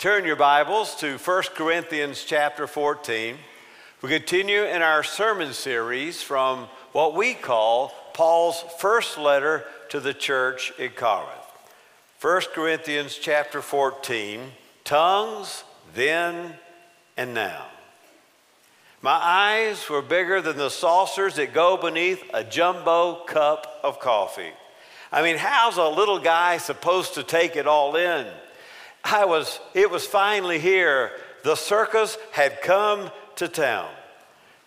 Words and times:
Turn 0.00 0.24
your 0.24 0.34
Bibles 0.34 0.94
to 1.00 1.18
1 1.18 1.42
Corinthians 1.54 2.24
chapter 2.24 2.66
14. 2.66 3.36
We 4.00 4.08
continue 4.08 4.62
in 4.62 4.80
our 4.80 5.02
sermon 5.02 5.52
series 5.52 6.22
from 6.22 6.68
what 6.92 7.14
we 7.14 7.34
call 7.34 7.92
Paul's 8.14 8.64
first 8.78 9.18
letter 9.18 9.66
to 9.90 10.00
the 10.00 10.14
church 10.14 10.72
in 10.78 10.92
Corinth. 10.92 11.28
1 12.18 12.40
Corinthians 12.54 13.14
chapter 13.20 13.60
14, 13.60 14.40
tongues, 14.84 15.64
then 15.94 16.54
and 17.18 17.34
now. 17.34 17.66
My 19.02 19.20
eyes 19.22 19.86
were 19.90 20.00
bigger 20.00 20.40
than 20.40 20.56
the 20.56 20.70
saucers 20.70 21.34
that 21.36 21.52
go 21.52 21.76
beneath 21.76 22.24
a 22.32 22.42
jumbo 22.42 23.16
cup 23.26 23.66
of 23.84 24.00
coffee. 24.00 24.52
I 25.12 25.20
mean, 25.20 25.36
how's 25.36 25.76
a 25.76 25.88
little 25.88 26.20
guy 26.20 26.56
supposed 26.56 27.12
to 27.16 27.22
take 27.22 27.54
it 27.54 27.66
all 27.66 27.96
in? 27.96 28.26
I 29.04 29.24
was, 29.24 29.60
it 29.74 29.90
was 29.90 30.06
finally 30.06 30.58
here. 30.58 31.12
The 31.42 31.54
circus 31.54 32.16
had 32.32 32.62
come 32.62 33.10
to 33.36 33.48
town. 33.48 33.88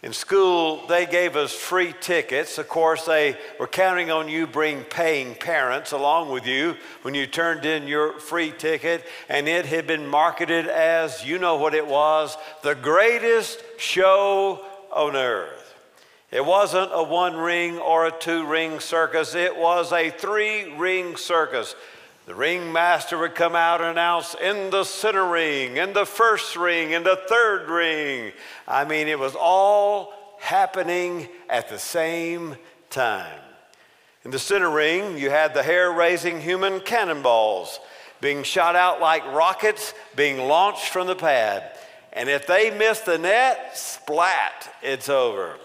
In 0.04 0.12
school, 0.12 0.86
they 0.88 1.06
gave 1.06 1.38
us 1.38 1.54
free 1.54 1.94
tickets. 2.02 2.58
Of 2.58 2.68
course, 2.68 3.06
they 3.06 3.38
were 3.58 3.68
counting 3.68 4.12
on 4.12 4.28
you 4.28 4.46
bring 4.46 4.84
paying 4.84 5.34
parents 5.34 5.94
along 5.94 6.30
with 6.30 6.46
you 6.46 6.76
when 7.04 7.14
you 7.14 7.26
turned 7.26 7.66
in 7.66 7.88
your 7.88 8.20
free 8.20 8.52
ticket, 8.52 9.06
and 9.30 9.48
it 9.48 9.66
had 9.66 9.88
been 9.88 10.06
marketed 10.06 10.68
as, 10.68 11.26
you 11.26 11.40
know 11.40 11.56
what 11.56 11.74
it 11.74 11.88
was, 11.88 12.36
the 12.64 12.76
greatest 12.76 13.64
show 13.78 14.66
on 14.92 15.16
earth. 15.16 15.74
It 16.32 16.44
wasn't 16.44 16.92
a 16.94 17.04
one 17.04 17.38
ring 17.38 17.78
or 17.78 18.08
a 18.08 18.12
two 18.12 18.46
ring 18.46 18.82
circus, 18.82 19.36
it 19.36 19.56
was 19.56 19.94
a 19.94 20.10
three 20.10 20.76
ring 20.76 21.16
circus. 21.16 21.76
The 22.26 22.36
ringmaster 22.36 23.18
would 23.18 23.36
come 23.36 23.56
out 23.56 23.82
and 23.82 23.90
announce 23.90 24.34
in 24.36 24.70
the 24.70 24.86
center 24.86 25.28
ring, 25.28 25.76
in 25.76 25.92
the 25.92 26.06
first 26.06 26.56
ring, 26.56 26.92
in 26.92 27.04
the 27.04 27.20
third 27.28 27.70
ring. 27.70 28.32
I 28.66 28.86
mean, 28.86 29.10
it 29.10 29.20
was 29.20 29.36
all 29.36 30.14
happening 30.40 31.28
at 31.50 31.68
the 31.68 31.80
same 31.80 32.56
time. 32.90 33.40
In 34.24 34.32
the 34.32 34.40
center 34.40 34.70
ring, 34.70 35.18
you 35.18 35.30
had 35.30 35.54
the 35.54 35.64
hair 35.64 35.92
raising 35.92 36.40
human 36.40 36.80
cannonballs 36.80 37.80
being 38.22 38.44
shot 38.44 38.78
out 38.78 39.02
like 39.02 39.26
rockets 39.34 39.94
being 40.16 40.38
launched 40.48 40.88
from 40.88 41.08
the 41.08 41.16
pad. 41.16 41.78
And 42.14 42.30
if 42.30 42.48
they 42.48 42.72
miss 42.72 43.02
the 43.02 43.18
net, 43.18 43.78
splat, 43.78 44.74
it's 44.82 45.10
over. 45.10 45.58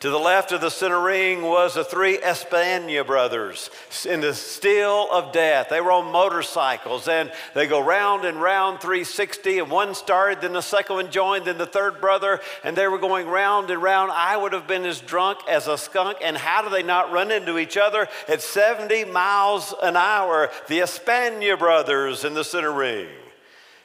To 0.00 0.10
the 0.10 0.18
left 0.18 0.52
of 0.52 0.60
the 0.60 0.70
center 0.70 1.00
ring 1.00 1.40
was 1.40 1.74
the 1.74 1.84
three 1.84 2.18
Espana 2.18 3.02
brothers 3.02 3.70
in 4.06 4.20
the 4.20 4.34
still 4.34 5.10
of 5.10 5.32
death. 5.32 5.68
They 5.70 5.80
were 5.80 5.90
on 5.90 6.12
motorcycles 6.12 7.08
and 7.08 7.32
they 7.54 7.66
go 7.66 7.82
round 7.82 8.26
and 8.26 8.40
round 8.40 8.80
360 8.80 9.60
and 9.60 9.70
one 9.70 9.94
started, 9.94 10.42
then 10.42 10.52
the 10.52 10.60
second 10.60 10.96
one 10.96 11.10
joined, 11.10 11.46
then 11.46 11.56
the 11.56 11.64
third 11.64 11.98
brother, 11.98 12.40
and 12.62 12.76
they 12.76 12.86
were 12.88 12.98
going 12.98 13.26
round 13.26 13.70
and 13.70 13.82
round. 13.82 14.12
I 14.12 14.36
would 14.36 14.52
have 14.52 14.66
been 14.66 14.84
as 14.84 15.00
drunk 15.00 15.38
as 15.48 15.66
a 15.66 15.78
skunk. 15.78 16.18
And 16.22 16.36
how 16.36 16.60
do 16.60 16.68
they 16.68 16.82
not 16.82 17.10
run 17.10 17.30
into 17.30 17.56
each 17.56 17.78
other 17.78 18.06
at 18.28 18.42
70 18.42 19.06
miles 19.06 19.72
an 19.82 19.96
hour? 19.96 20.50
The 20.68 20.80
Espana 20.80 21.56
brothers 21.56 22.22
in 22.22 22.34
the 22.34 22.44
center 22.44 22.72
ring. 22.72 23.08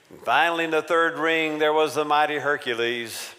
And 0.09 0.19
finally, 0.23 0.65
in 0.65 0.71
the 0.71 0.81
third 0.81 1.17
ring, 1.17 1.57
there 1.57 1.71
was 1.71 1.95
the 1.95 2.03
mighty 2.03 2.37
Hercules. 2.37 3.33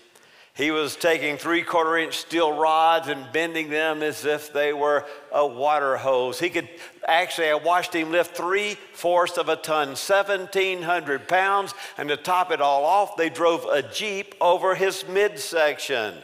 He 0.54 0.70
was 0.70 0.96
taking 0.96 1.38
three 1.38 1.62
quarter 1.62 1.96
inch 1.96 2.18
steel 2.18 2.52
rods 2.52 3.08
and 3.08 3.32
bending 3.32 3.70
them 3.70 4.02
as 4.02 4.26
if 4.26 4.52
they 4.52 4.74
were 4.74 5.06
a 5.32 5.46
water 5.46 5.96
hose. 5.96 6.38
He 6.38 6.50
could 6.50 6.68
actually, 7.08 7.48
I 7.48 7.54
watched 7.54 7.94
him 7.94 8.12
lift 8.12 8.36
three 8.36 8.76
fourths 8.92 9.38
of 9.38 9.48
a 9.48 9.56
ton, 9.56 9.88
1,700 9.88 11.26
pounds, 11.26 11.72
and 11.96 12.10
to 12.10 12.18
top 12.18 12.50
it 12.50 12.60
all 12.60 12.84
off, 12.84 13.16
they 13.16 13.30
drove 13.30 13.64
a 13.64 13.82
Jeep 13.82 14.34
over 14.42 14.74
his 14.74 15.08
midsection. 15.08 16.14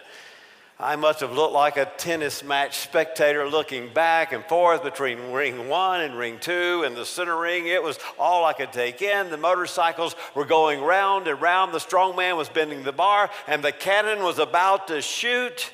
I 0.81 0.95
must 0.95 1.19
have 1.21 1.33
looked 1.33 1.55
like 1.55 1.77
a 1.77 1.87
tennis 1.87 2.45
match 2.45 2.79
spectator 2.79 3.49
looking 3.49 3.93
back 3.93 4.33
and 4.33 4.45
forth 4.45 4.85
between 4.85 5.33
ring 5.33 5.69
one 5.69 6.03
and 6.03 6.17
ring 6.17 6.39
two 6.39 6.85
and 6.87 6.97
the 6.97 7.05
center 7.05 7.37
ring. 7.37 7.67
It 7.67 7.83
was 7.83 7.99
all 8.17 8.45
I 8.45 8.53
could 8.53 8.73
take 8.73 9.03
in. 9.03 9.29
The 9.29 9.37
motorcycles 9.37 10.15
were 10.37 10.45
going 10.45 10.81
round 10.81 11.27
and 11.27 11.43
round. 11.43 11.75
The 11.75 11.81
strong 11.81 12.15
man 12.15 12.37
was 12.37 12.49
bending 12.49 12.85
the 12.85 12.93
bar, 12.93 13.29
and 13.49 13.65
the 13.65 13.73
cannon 13.73 14.23
was 14.23 14.39
about 14.39 14.87
to 14.87 15.03
shoot. 15.03 15.73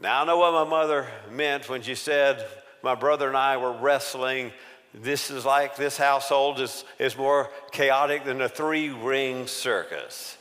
Now, 0.00 0.22
I 0.22 0.24
know 0.24 0.38
what 0.38 0.52
my 0.52 0.64
mother 0.64 1.08
meant 1.30 1.68
when 1.68 1.82
she 1.82 1.94
said, 1.94 2.42
My 2.82 2.94
brother 2.94 3.28
and 3.28 3.36
I 3.36 3.58
were 3.58 3.72
wrestling. 3.72 4.50
This 4.94 5.30
is 5.30 5.44
like 5.44 5.76
this 5.76 5.98
household 5.98 6.58
is, 6.58 6.86
is 6.98 7.18
more 7.18 7.50
chaotic 7.70 8.24
than 8.24 8.40
a 8.40 8.48
three 8.48 8.88
ring 8.88 9.46
circus. 9.46 10.38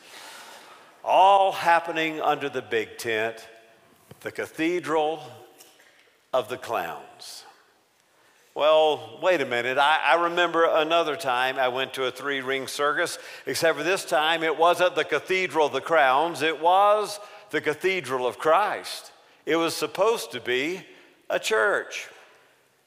All 1.03 1.52
happening 1.52 2.22
under 2.22 2.47
the 2.47 2.62
big 2.62 2.97
tent 2.97 3.46
the 4.25 4.31
Cathedral 4.31 5.22
of 6.34 6.50
the 6.50 6.58
Clowns. 6.58 7.44
Well, 8.56 9.19
wait 9.22 9.40
a 9.40 9.46
minute. 9.46 9.78
I, 9.78 10.00
I, 10.03 10.24
remember 10.24 10.66
another 10.66 11.16
time 11.16 11.59
I 11.59 11.68
went 11.68 11.94
to 11.94 12.06
a 12.06 12.12
three 12.12 12.41
ring 12.41 12.66
circus, 12.66 13.19
except 13.46 13.78
for 13.78 13.84
this 13.84 14.03
time 14.03 14.41
it 14.41 14.58
wasn't 14.58 14.96
the 14.96 15.03
Cathedral 15.03 15.68
of 15.68 15.74
the 15.74 15.81
Clowns, 15.81 16.41
it 16.41 16.59
was 16.59 17.19
the 17.52 17.62
Cathedral 17.62 18.25
of 18.25 18.40
Christ. 18.40 19.12
It 19.46 19.58
was 19.58 19.75
supposed 19.75 20.31
to 20.31 20.42
be 20.42 20.81
a 21.30 21.38
church. 21.38 22.07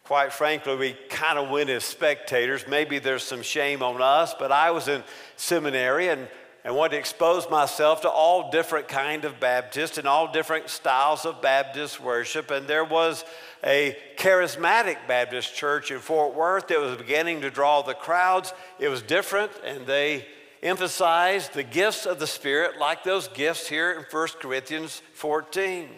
Quite 0.02 0.32
frankly, 0.32 0.74
we 0.74 0.96
kind 1.08 1.38
of 1.38 1.50
went 1.50 1.70
as 1.70 1.84
spectators. 1.84 2.66
Maybe 2.66 2.98
there's 2.98 3.22
some 3.22 3.42
shame 3.42 3.80
on 3.80 4.02
us, 4.02 4.34
but 4.36 4.50
I 4.50 4.72
was 4.72 4.88
in 4.88 5.04
seminary 5.36 6.08
and 6.08 6.26
and 6.64 6.74
wanted 6.74 6.92
to 6.92 6.98
expose 6.98 7.48
myself 7.48 8.02
to 8.02 8.08
all 8.08 8.50
different 8.50 8.88
kind 8.88 9.24
of 9.24 9.40
Baptists 9.40 9.98
and 9.98 10.08
all 10.08 10.32
different 10.32 10.68
styles 10.68 11.24
of 11.24 11.40
Baptist 11.40 12.00
worship. 12.00 12.50
And 12.50 12.66
there 12.66 12.84
was 12.84 13.24
a 13.64 13.96
charismatic 14.16 14.96
Baptist 15.06 15.54
church 15.54 15.90
in 15.90 16.00
Fort 16.00 16.34
Worth 16.34 16.68
that 16.68 16.80
was 16.80 16.96
beginning 16.96 17.40
to 17.42 17.50
draw 17.50 17.82
the 17.82 17.94
crowds. 17.94 18.52
It 18.78 18.88
was 18.88 19.02
different, 19.02 19.52
and 19.64 19.86
they 19.86 20.26
emphasized 20.62 21.54
the 21.54 21.62
gifts 21.62 22.06
of 22.06 22.18
the 22.18 22.26
Spirit 22.26 22.78
like 22.78 23.04
those 23.04 23.28
gifts 23.28 23.68
here 23.68 23.92
in 23.92 24.04
1 24.10 24.28
Corinthians 24.40 25.00
14. 25.14 25.88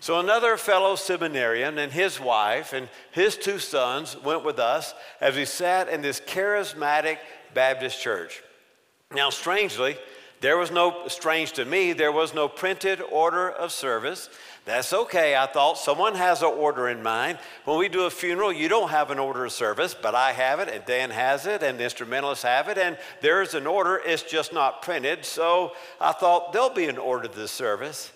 So 0.00 0.20
another 0.20 0.56
fellow 0.56 0.94
seminarian 0.94 1.78
and 1.78 1.90
his 1.90 2.20
wife 2.20 2.72
and 2.72 2.88
his 3.10 3.36
two 3.36 3.58
sons 3.58 4.16
went 4.22 4.44
with 4.44 4.58
us 4.58 4.94
as 5.20 5.34
we 5.34 5.44
sat 5.44 5.88
in 5.88 6.02
this 6.02 6.20
charismatic 6.20 7.18
Baptist 7.52 8.00
church. 8.00 8.42
Now, 9.14 9.30
strangely, 9.30 9.96
there 10.40 10.58
was 10.58 10.70
no, 10.70 11.08
strange 11.08 11.52
to 11.52 11.64
me, 11.64 11.94
there 11.94 12.12
was 12.12 12.34
no 12.34 12.46
printed 12.46 13.00
order 13.00 13.50
of 13.50 13.72
service. 13.72 14.28
That's 14.66 14.92
okay, 14.92 15.34
I 15.34 15.46
thought. 15.46 15.78
Someone 15.78 16.14
has 16.14 16.42
an 16.42 16.48
order 16.48 16.90
in 16.90 17.02
mind. 17.02 17.38
When 17.64 17.78
we 17.78 17.88
do 17.88 18.02
a 18.02 18.10
funeral, 18.10 18.52
you 18.52 18.68
don't 18.68 18.90
have 18.90 19.10
an 19.10 19.18
order 19.18 19.46
of 19.46 19.52
service, 19.52 19.94
but 19.94 20.14
I 20.14 20.32
have 20.32 20.60
it, 20.60 20.68
and 20.68 20.84
Dan 20.84 21.08
has 21.08 21.46
it, 21.46 21.62
and 21.62 21.80
the 21.80 21.84
instrumentalists 21.84 22.44
have 22.44 22.68
it, 22.68 22.76
and 22.76 22.98
there's 23.22 23.54
an 23.54 23.66
order. 23.66 24.00
It's 24.04 24.22
just 24.22 24.52
not 24.52 24.82
printed. 24.82 25.24
So 25.24 25.72
I 25.98 26.12
thought 26.12 26.52
there'll 26.52 26.68
be 26.68 26.84
an 26.84 26.98
order 26.98 27.28
to 27.28 27.34
this 27.34 27.50
service. 27.50 28.12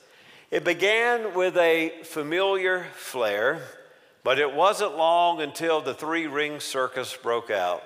It 0.50 0.62
began 0.62 1.32
with 1.32 1.56
a 1.56 2.02
familiar 2.04 2.84
flair, 2.94 3.62
but 4.22 4.38
it 4.38 4.54
wasn't 4.54 4.98
long 4.98 5.40
until 5.40 5.80
the 5.80 5.94
three 5.94 6.26
ring 6.26 6.60
circus 6.60 7.16
broke 7.16 7.50
out. 7.50 7.82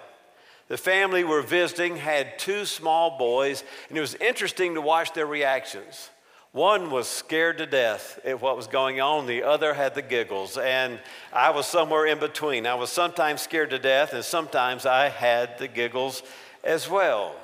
The 0.69 0.77
family 0.77 1.22
we 1.22 1.31
were 1.31 1.43
visiting 1.43 1.97
had 1.97 2.38
two 2.38 2.65
small 2.65 3.19
boys, 3.19 3.62
and 3.88 3.97
it 3.97 4.00
was 4.00 4.15
interesting 4.16 4.75
to 4.75 4.81
watch 4.81 5.12
their 5.12 5.27
reactions. 5.27 6.10
One 6.50 6.91
was 6.91 7.06
scared 7.06 7.59
to 7.59 7.66
death 7.66 8.19
at 8.25 8.41
what 8.41 8.56
was 8.56 8.66
going 8.66 9.00
on, 9.00 9.27
the 9.27 9.43
other 9.43 9.75
had 9.75 9.94
the 9.94 10.03
giggles, 10.03 10.56
and 10.56 10.99
I 11.32 11.50
was 11.50 11.66
somewhere 11.66 12.06
in 12.06 12.19
between. 12.19 12.66
I 12.66 12.75
was 12.75 12.91
sometimes 12.91 13.43
scared 13.43 13.71
to 13.71 13.78
death, 13.78 14.12
and 14.12 14.25
sometimes 14.25 14.87
I 14.87 15.09
had 15.09 15.59
the 15.59 15.69
giggles 15.69 16.22
as 16.65 16.88
well. 16.88 17.37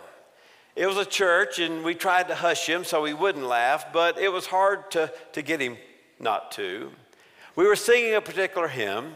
It 0.74 0.86
was 0.86 0.96
a 0.96 1.04
church, 1.04 1.58
and 1.58 1.84
we 1.84 1.94
tried 1.94 2.28
to 2.28 2.34
hush 2.34 2.66
him 2.66 2.84
so 2.84 3.04
he 3.04 3.12
wouldn't 3.12 3.44
laugh, 3.44 3.92
but 3.92 4.18
it 4.18 4.32
was 4.32 4.46
hard 4.46 4.90
to, 4.92 5.12
to 5.34 5.42
get 5.42 5.60
him 5.60 5.76
not 6.18 6.50
to. 6.52 6.90
We 7.54 7.66
were 7.66 7.76
singing 7.76 8.14
a 8.14 8.20
particular 8.22 8.66
hymn, 8.66 9.12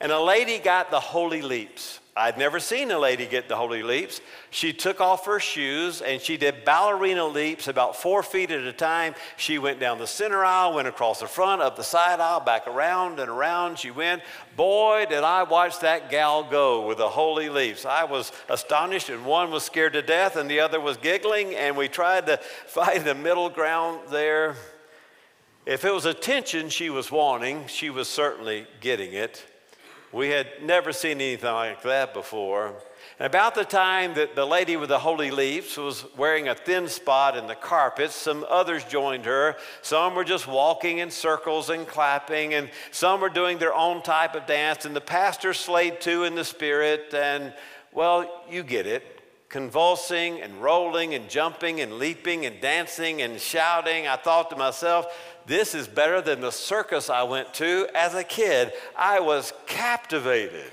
and 0.00 0.10
a 0.10 0.20
lady 0.20 0.58
got 0.58 0.90
the 0.90 1.00
holy 1.00 1.42
leaps. 1.42 2.00
I'd 2.16 2.38
never 2.38 2.60
seen 2.60 2.92
a 2.92 2.98
lady 2.98 3.26
get 3.26 3.48
the 3.48 3.56
holy 3.56 3.82
leaps. 3.82 4.20
She 4.50 4.72
took 4.72 5.00
off 5.00 5.26
her 5.26 5.40
shoes 5.40 6.00
and 6.00 6.20
she 6.20 6.36
did 6.36 6.64
ballerina 6.64 7.26
leaps 7.26 7.66
about 7.66 7.96
four 7.96 8.22
feet 8.22 8.52
at 8.52 8.62
a 8.62 8.72
time. 8.72 9.16
She 9.36 9.58
went 9.58 9.80
down 9.80 9.98
the 9.98 10.06
center 10.06 10.44
aisle, 10.44 10.74
went 10.74 10.86
across 10.86 11.18
the 11.18 11.26
front, 11.26 11.60
up 11.60 11.74
the 11.74 11.82
side 11.82 12.20
aisle, 12.20 12.38
back 12.38 12.68
around 12.68 13.18
and 13.18 13.28
around 13.28 13.80
she 13.80 13.90
went. 13.90 14.22
Boy, 14.56 15.06
did 15.08 15.24
I 15.24 15.42
watch 15.42 15.80
that 15.80 16.08
gal 16.08 16.44
go 16.44 16.86
with 16.86 16.98
the 16.98 17.08
holy 17.08 17.48
leaps. 17.48 17.84
I 17.84 18.04
was 18.04 18.30
astonished, 18.48 19.08
and 19.08 19.26
one 19.26 19.50
was 19.50 19.64
scared 19.64 19.94
to 19.94 20.02
death 20.02 20.36
and 20.36 20.48
the 20.48 20.60
other 20.60 20.80
was 20.80 20.96
giggling, 20.96 21.56
and 21.56 21.76
we 21.76 21.88
tried 21.88 22.26
to 22.26 22.36
find 22.66 23.04
the 23.04 23.16
middle 23.16 23.50
ground 23.50 24.02
there. 24.10 24.54
If 25.66 25.84
it 25.84 25.92
was 25.92 26.04
attention 26.04 26.68
she 26.68 26.90
was 26.90 27.10
wanting, 27.10 27.66
she 27.66 27.90
was 27.90 28.08
certainly 28.08 28.68
getting 28.80 29.14
it. 29.14 29.44
We 30.14 30.28
had 30.28 30.46
never 30.62 30.92
seen 30.92 31.20
anything 31.20 31.52
like 31.52 31.82
that 31.82 32.14
before. 32.14 32.68
And 33.18 33.26
about 33.26 33.56
the 33.56 33.64
time 33.64 34.14
that 34.14 34.36
the 34.36 34.44
lady 34.44 34.76
with 34.76 34.90
the 34.90 35.00
holy 35.00 35.32
leaves 35.32 35.76
was 35.76 36.04
wearing 36.16 36.46
a 36.46 36.54
thin 36.54 36.86
spot 36.86 37.36
in 37.36 37.48
the 37.48 37.56
carpet, 37.56 38.12
some 38.12 38.46
others 38.48 38.84
joined 38.84 39.24
her. 39.24 39.56
Some 39.82 40.14
were 40.14 40.22
just 40.22 40.46
walking 40.46 40.98
in 40.98 41.10
circles 41.10 41.68
and 41.68 41.84
clapping, 41.84 42.54
and 42.54 42.70
some 42.92 43.20
were 43.20 43.28
doing 43.28 43.58
their 43.58 43.74
own 43.74 44.02
type 44.02 44.36
of 44.36 44.46
dance. 44.46 44.84
And 44.84 44.94
the 44.94 45.00
pastor 45.00 45.52
slayed 45.52 46.00
too 46.00 46.22
in 46.22 46.36
the 46.36 46.44
spirit, 46.44 47.12
and 47.12 47.52
well, 47.92 48.44
you 48.48 48.62
get 48.62 48.86
it 48.86 49.14
convulsing 49.54 50.42
and 50.42 50.60
rolling 50.60 51.14
and 51.14 51.30
jumping 51.30 51.80
and 51.80 51.92
leaping 51.92 52.44
and 52.44 52.60
dancing 52.60 53.22
and 53.22 53.40
shouting. 53.40 54.08
I 54.08 54.16
thought 54.16 54.50
to 54.50 54.56
myself, 54.56 55.06
this 55.46 55.74
is 55.74 55.86
better 55.86 56.20
than 56.20 56.40
the 56.40 56.52
circus 56.52 57.10
I 57.10 57.22
went 57.24 57.52
to 57.54 57.86
as 57.94 58.14
a 58.14 58.24
kid. 58.24 58.72
I 58.96 59.20
was 59.20 59.52
captivated. 59.66 60.70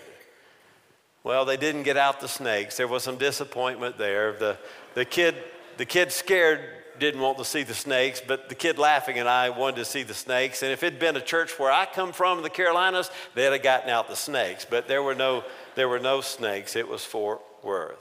Well, 1.23 1.45
they 1.45 1.57
didn't 1.57 1.83
get 1.83 1.97
out 1.97 2.19
the 2.19 2.27
snakes. 2.27 2.77
There 2.77 2.88
was 2.88 3.03
some 3.03 3.18
disappointment 3.18 3.97
there. 3.97 4.33
The, 4.33 4.57
the, 4.95 5.06
kid, 5.06 5.35
the 5.77 5.85
kid 5.85 6.12
scared 6.12 6.62
didn't 7.00 7.21
want 7.21 7.38
to 7.38 7.45
see 7.45 7.63
the 7.63 7.73
snakes, 7.73 8.21
but 8.25 8.50
the 8.50 8.56
kid 8.56 8.77
laughing 8.77 9.19
and 9.19 9.27
I 9.27 9.50
wanted 9.50 9.77
to 9.77 9.85
see 9.85 10.03
the 10.03 10.13
snakes. 10.13 10.63
And 10.63 10.71
if 10.71 10.83
it'd 10.83 11.00
been 11.00 11.15
a 11.15 11.21
church 11.21 11.59
where 11.59 11.71
I 11.71 11.85
come 11.85 12.12
from 12.13 12.38
in 12.38 12.44
the 12.44 12.50
Carolinas, 12.50 13.12
they'd 13.35 13.51
have 13.51 13.63
gotten 13.63 13.89
out 13.89 14.07
the 14.07 14.15
snakes. 14.15 14.65
But 14.68 14.88
there 14.88 15.03
were 15.03 15.15
no, 15.15 15.44
there 15.75 15.89
were 15.89 16.00
no 16.00 16.21
snakes. 16.21 16.75
It 16.75 16.88
was 16.88 17.03
Fort 17.03 17.41
Worth. 17.63 17.97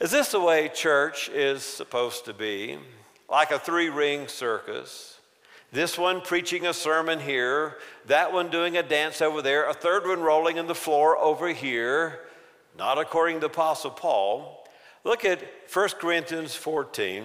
Is 0.00 0.10
this 0.10 0.32
the 0.32 0.40
way 0.40 0.68
church 0.68 1.28
is 1.30 1.62
supposed 1.62 2.24
to 2.26 2.34
be? 2.34 2.78
Like 3.28 3.50
a 3.50 3.58
three 3.58 3.88
ring 3.88 4.28
circus? 4.28 5.13
This 5.74 5.98
one 5.98 6.20
preaching 6.20 6.66
a 6.66 6.72
sermon 6.72 7.18
here, 7.18 7.78
that 8.06 8.32
one 8.32 8.48
doing 8.48 8.76
a 8.76 8.82
dance 8.84 9.20
over 9.20 9.42
there, 9.42 9.68
a 9.68 9.74
third 9.74 10.06
one 10.06 10.20
rolling 10.20 10.56
in 10.56 10.68
the 10.68 10.74
floor 10.74 11.18
over 11.18 11.48
here, 11.48 12.20
not 12.78 12.96
according 12.96 13.38
to 13.38 13.40
the 13.40 13.46
Apostle 13.46 13.90
Paul. 13.90 14.68
Look 15.02 15.24
at 15.24 15.42
1 15.72 15.88
Corinthians 15.98 16.54
14. 16.54 17.24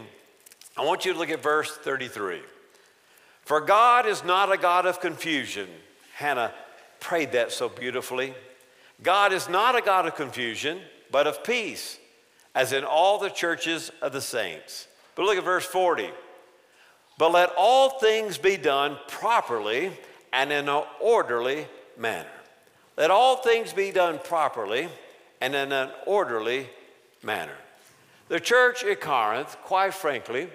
I 0.75 0.83
want 0.83 1.05
you 1.05 1.13
to 1.13 1.19
look 1.19 1.29
at 1.29 1.43
verse 1.43 1.77
33. 1.77 2.41
For 3.43 3.61
God 3.61 4.07
is 4.07 4.23
not 4.23 4.51
a 4.51 4.57
God 4.57 4.87
of 4.87 4.99
confusion. 4.99 5.69
Hannah 6.15 6.51
prayed 6.99 7.33
that 7.33 7.51
so 7.51 7.69
beautifully. 7.69 8.33
God 9.03 9.31
is 9.31 9.47
not 9.47 9.75
a 9.75 9.81
God 9.81 10.07
of 10.07 10.15
confusion, 10.15 10.79
but 11.11 11.27
of 11.27 11.43
peace, 11.43 11.99
as 12.55 12.73
in 12.73 12.83
all 12.83 13.19
the 13.19 13.29
churches 13.29 13.91
of 14.01 14.11
the 14.11 14.21
saints. 14.21 14.87
But 15.13 15.25
look 15.25 15.37
at 15.37 15.43
verse 15.43 15.67
40. 15.67 16.09
But 17.19 17.33
let 17.33 17.51
all 17.57 17.99
things 17.99 18.37
be 18.37 18.55
done 18.55 18.97
properly 19.09 19.91
and 20.31 20.53
in 20.53 20.69
an 20.69 20.83
orderly 21.01 21.67
manner. 21.97 22.29
Let 22.97 23.11
all 23.11 23.35
things 23.35 23.73
be 23.73 23.91
done 23.91 24.19
properly 24.23 24.87
and 25.41 25.53
in 25.53 25.73
an 25.73 25.89
orderly 26.05 26.69
manner. 27.21 27.57
The 28.29 28.39
church 28.39 28.85
at 28.85 29.01
Corinth, 29.01 29.57
quite 29.63 29.93
frankly, 29.93 30.47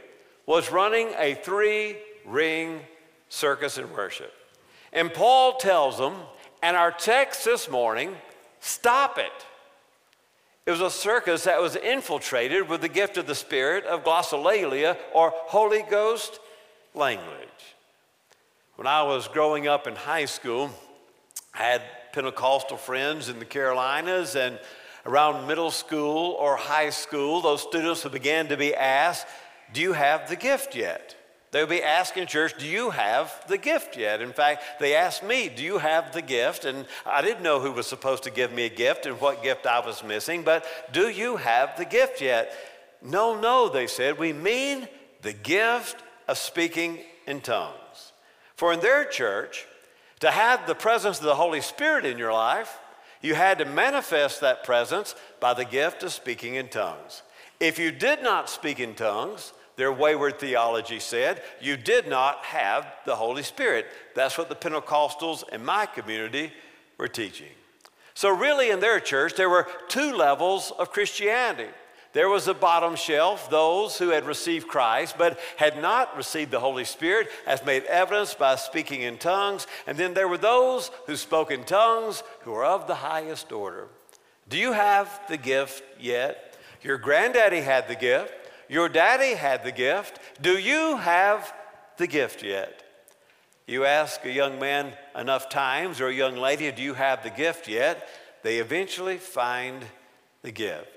was 0.46 0.72
running 0.72 1.08
a 1.18 1.34
three 1.34 1.98
ring 2.24 2.80
circus 3.28 3.76
in 3.76 3.92
worship. 3.92 4.32
And 4.90 5.12
Paul 5.12 5.58
tells 5.58 5.98
them, 5.98 6.14
and 6.62 6.78
our 6.78 6.92
text 6.92 7.44
this 7.44 7.68
morning, 7.68 8.16
stop 8.60 9.18
it. 9.18 9.46
It 10.64 10.70
was 10.70 10.80
a 10.80 10.90
circus 10.90 11.44
that 11.44 11.60
was 11.60 11.76
infiltrated 11.76 12.70
with 12.70 12.80
the 12.80 12.88
gift 12.88 13.18
of 13.18 13.26
the 13.26 13.34
Spirit 13.34 13.84
of 13.84 14.02
glossolalia 14.02 14.96
or 15.12 15.30
Holy 15.34 15.82
Ghost 15.82 16.40
language. 16.94 17.48
When 18.76 18.86
I 18.86 19.02
was 19.02 19.28
growing 19.28 19.68
up 19.68 19.86
in 19.86 19.94
high 19.94 20.24
school, 20.24 20.70
I 21.52 21.62
had 21.62 21.82
Pentecostal 22.12 22.76
friends 22.76 23.28
in 23.28 23.38
the 23.38 23.44
Carolinas, 23.44 24.36
and 24.36 24.58
around 25.04 25.46
middle 25.46 25.70
school 25.70 26.32
or 26.32 26.56
high 26.56 26.90
school, 26.90 27.40
those 27.40 27.62
students 27.62 28.04
begin 28.04 28.48
to 28.48 28.56
be 28.56 28.74
asked, 28.74 29.26
Do 29.72 29.80
you 29.80 29.92
have 29.92 30.28
the 30.28 30.36
gift 30.36 30.74
yet? 30.74 31.16
They 31.50 31.60
would 31.60 31.70
be 31.70 31.82
asking 31.82 32.26
church, 32.26 32.54
Do 32.58 32.66
you 32.66 32.90
have 32.90 33.32
the 33.48 33.58
gift 33.58 33.96
yet? 33.96 34.20
In 34.20 34.32
fact, 34.32 34.64
they 34.80 34.96
asked 34.96 35.22
me, 35.22 35.48
Do 35.48 35.62
you 35.62 35.78
have 35.78 36.12
the 36.12 36.22
gift? 36.22 36.64
And 36.64 36.86
I 37.06 37.22
didn't 37.22 37.42
know 37.42 37.60
who 37.60 37.72
was 37.72 37.86
supposed 37.86 38.24
to 38.24 38.30
give 38.30 38.52
me 38.52 38.66
a 38.66 38.70
gift 38.70 39.06
and 39.06 39.20
what 39.20 39.42
gift 39.42 39.66
I 39.66 39.78
was 39.84 40.02
missing, 40.02 40.42
but 40.42 40.66
do 40.92 41.08
you 41.08 41.36
have 41.36 41.76
the 41.76 41.84
gift 41.84 42.20
yet? 42.20 42.52
No, 43.02 43.38
no, 43.38 43.68
they 43.68 43.86
said. 43.86 44.18
We 44.18 44.32
mean 44.32 44.88
the 45.22 45.32
gift 45.32 46.02
of 46.28 46.38
speaking 46.38 46.98
in 47.26 47.40
tongues. 47.40 48.12
For 48.56 48.72
in 48.72 48.80
their 48.80 49.04
church, 49.04 49.66
to 50.20 50.30
have 50.30 50.66
the 50.66 50.74
presence 50.74 51.18
of 51.18 51.24
the 51.24 51.34
Holy 51.34 51.60
Spirit 51.60 52.04
in 52.04 52.18
your 52.18 52.32
life, 52.32 52.78
you 53.20 53.34
had 53.34 53.58
to 53.58 53.64
manifest 53.64 54.40
that 54.40 54.64
presence 54.64 55.14
by 55.40 55.54
the 55.54 55.64
gift 55.64 56.02
of 56.02 56.12
speaking 56.12 56.54
in 56.54 56.68
tongues. 56.68 57.22
If 57.60 57.78
you 57.78 57.90
did 57.90 58.22
not 58.22 58.50
speak 58.50 58.80
in 58.80 58.94
tongues, 58.94 59.52
their 59.76 59.92
wayward 59.92 60.38
theology 60.38 61.00
said, 61.00 61.42
you 61.60 61.76
did 61.76 62.06
not 62.06 62.44
have 62.44 62.86
the 63.06 63.16
Holy 63.16 63.42
Spirit. 63.42 63.86
That's 64.14 64.38
what 64.38 64.48
the 64.48 64.54
Pentecostals 64.54 65.48
in 65.52 65.64
my 65.64 65.86
community 65.86 66.52
were 66.98 67.08
teaching. 67.08 67.48
So, 68.14 68.28
really, 68.28 68.70
in 68.70 68.78
their 68.78 69.00
church, 69.00 69.34
there 69.34 69.50
were 69.50 69.66
two 69.88 70.14
levels 70.14 70.72
of 70.78 70.92
Christianity. 70.92 71.70
There 72.14 72.28
was 72.28 72.46
a 72.46 72.54
bottom 72.54 72.94
shelf, 72.94 73.50
those 73.50 73.98
who 73.98 74.10
had 74.10 74.24
received 74.24 74.68
Christ 74.68 75.16
but 75.18 75.38
had 75.56 75.82
not 75.82 76.16
received 76.16 76.52
the 76.52 76.60
Holy 76.60 76.84
Spirit, 76.84 77.28
as 77.44 77.64
made 77.64 77.82
evidence 77.84 78.34
by 78.34 78.54
speaking 78.54 79.02
in 79.02 79.18
tongues. 79.18 79.66
And 79.84 79.98
then 79.98 80.14
there 80.14 80.28
were 80.28 80.38
those 80.38 80.92
who 81.06 81.16
spoke 81.16 81.50
in 81.50 81.64
tongues 81.64 82.22
who 82.42 82.52
were 82.52 82.64
of 82.64 82.86
the 82.86 82.94
highest 82.94 83.50
order. 83.50 83.88
Do 84.48 84.56
you 84.56 84.72
have 84.72 85.20
the 85.28 85.36
gift 85.36 85.82
yet? 85.98 86.56
Your 86.82 86.98
granddaddy 86.98 87.62
had 87.62 87.88
the 87.88 87.96
gift. 87.96 88.32
Your 88.68 88.88
daddy 88.88 89.34
had 89.34 89.64
the 89.64 89.72
gift. 89.72 90.20
Do 90.40 90.56
you 90.56 90.96
have 90.98 91.52
the 91.96 92.06
gift 92.06 92.44
yet? 92.44 92.84
You 93.66 93.86
ask 93.86 94.24
a 94.24 94.30
young 94.30 94.60
man 94.60 94.92
enough 95.16 95.48
times 95.48 96.00
or 96.00 96.06
a 96.06 96.14
young 96.14 96.36
lady, 96.36 96.70
Do 96.70 96.82
you 96.82 96.94
have 96.94 97.24
the 97.24 97.30
gift 97.30 97.66
yet? 97.66 98.08
They 98.44 98.58
eventually 98.58 99.16
find 99.16 99.84
the 100.42 100.52
gift. 100.52 100.93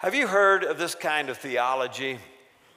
Have 0.00 0.14
you 0.14 0.28
heard 0.28 0.64
of 0.64 0.78
this 0.78 0.94
kind 0.94 1.28
of 1.28 1.36
theology? 1.36 2.18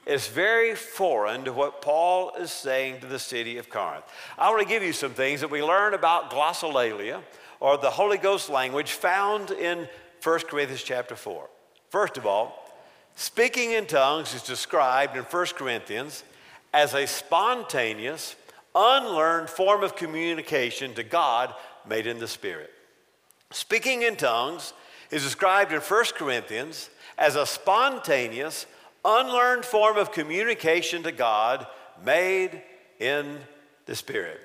It's 0.04 0.28
very 0.28 0.74
foreign 0.74 1.46
to 1.46 1.54
what 1.54 1.80
Paul 1.80 2.32
is 2.38 2.50
saying 2.50 3.00
to 3.00 3.06
the 3.06 3.18
city 3.18 3.56
of 3.56 3.70
Corinth. 3.70 4.04
I 4.36 4.50
want 4.50 4.60
to 4.60 4.68
give 4.68 4.82
you 4.82 4.92
some 4.92 5.12
things 5.12 5.40
that 5.40 5.50
we 5.50 5.62
learn 5.62 5.94
about 5.94 6.30
glossolalia, 6.30 7.22
or 7.60 7.78
the 7.78 7.88
Holy 7.88 8.18
Ghost 8.18 8.50
language, 8.50 8.92
found 8.92 9.52
in 9.52 9.88
1 10.22 10.40
Corinthians 10.40 10.82
chapter 10.82 11.16
4. 11.16 11.48
First 11.88 12.18
of 12.18 12.26
all, 12.26 12.70
speaking 13.16 13.72
in 13.72 13.86
tongues 13.86 14.34
is 14.34 14.42
described 14.42 15.16
in 15.16 15.22
1 15.22 15.46
Corinthians 15.56 16.24
as 16.74 16.92
a 16.92 17.06
spontaneous, 17.06 18.36
unlearned 18.74 19.48
form 19.48 19.82
of 19.82 19.96
communication 19.96 20.92
to 20.92 21.02
God 21.02 21.54
made 21.88 22.06
in 22.06 22.18
the 22.18 22.28
Spirit. 22.28 22.70
Speaking 23.50 24.02
in 24.02 24.16
tongues 24.16 24.74
is 25.10 25.22
described 25.22 25.72
in 25.72 25.80
1 25.80 26.04
Corinthians 26.16 26.90
as 27.18 27.36
a 27.36 27.46
spontaneous, 27.46 28.66
unlearned 29.04 29.64
form 29.64 29.96
of 29.96 30.12
communication 30.12 31.02
to 31.02 31.12
God 31.12 31.66
made 32.04 32.62
in 32.98 33.38
the 33.86 33.94
Spirit. 33.94 34.40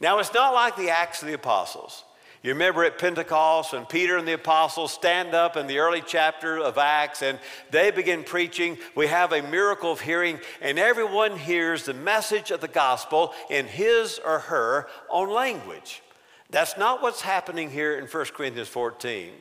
Now, 0.00 0.18
it's 0.18 0.34
not 0.34 0.54
like 0.54 0.76
the 0.76 0.90
Acts 0.90 1.22
of 1.22 1.28
the 1.28 1.34
Apostles. 1.34 2.04
You 2.42 2.50
remember 2.50 2.84
at 2.84 2.98
Pentecost 2.98 3.72
when 3.72 3.86
Peter 3.86 4.18
and 4.18 4.28
the 4.28 4.34
apostles 4.34 4.92
stand 4.92 5.34
up 5.34 5.56
in 5.56 5.66
the 5.66 5.78
early 5.78 6.02
chapter 6.06 6.58
of 6.58 6.76
Acts 6.76 7.22
and 7.22 7.38
they 7.70 7.90
begin 7.90 8.22
preaching. 8.22 8.76
We 8.94 9.06
have 9.06 9.32
a 9.32 9.40
miracle 9.40 9.90
of 9.90 10.02
hearing, 10.02 10.38
and 10.60 10.78
everyone 10.78 11.38
hears 11.38 11.84
the 11.84 11.94
message 11.94 12.50
of 12.50 12.60
the 12.60 12.68
gospel 12.68 13.32
in 13.48 13.64
his 13.64 14.20
or 14.22 14.40
her 14.40 14.88
own 15.08 15.30
language. 15.30 16.02
That's 16.50 16.76
not 16.76 17.00
what's 17.00 17.22
happening 17.22 17.70
here 17.70 17.98
in 17.98 18.04
1 18.04 18.24
Corinthians 18.34 18.68
14 18.68 19.32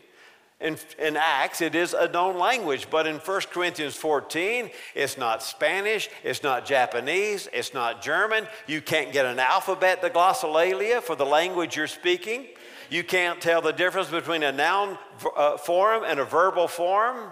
in, 0.63 0.77
in 0.98 1.17
Acts, 1.17 1.62
it 1.62 1.75
is 1.75 1.93
a 1.93 2.08
known 2.08 2.39
language, 2.39 2.88
but 2.89 3.05
in 3.05 3.17
1 3.17 3.41
Corinthians 3.51 3.96
14, 3.96 4.70
it's 4.96 5.17
not 5.17 5.43
Spanish, 5.43 6.10
it's 6.24 6.41
not 6.41 6.65
Japanese, 6.65 7.50
it's 7.51 7.74
not 7.74 8.01
German. 8.01 8.48
You 8.65 8.82
can't 8.82 9.12
get 9.12 9.25
an 9.25 9.39
alphabet, 9.39 10.01
the 10.01 10.10
glossolalia, 10.10 11.01
for 11.01 11.17
the 11.17 11.25
language 11.25 11.75
you're 11.75 11.88
speaking. 11.88 12.48
You 12.89 13.03
can't 13.03 13.41
tell 13.41 13.62
the 13.62 13.74
difference 13.74 14.10
between 14.10 14.41
a 14.41 14.53
noun 14.53 14.98
uh, 15.36 15.58
form 15.58 16.03
and 16.05 16.20
a 16.20 16.25
verbal 16.25 16.70
form. 16.70 17.32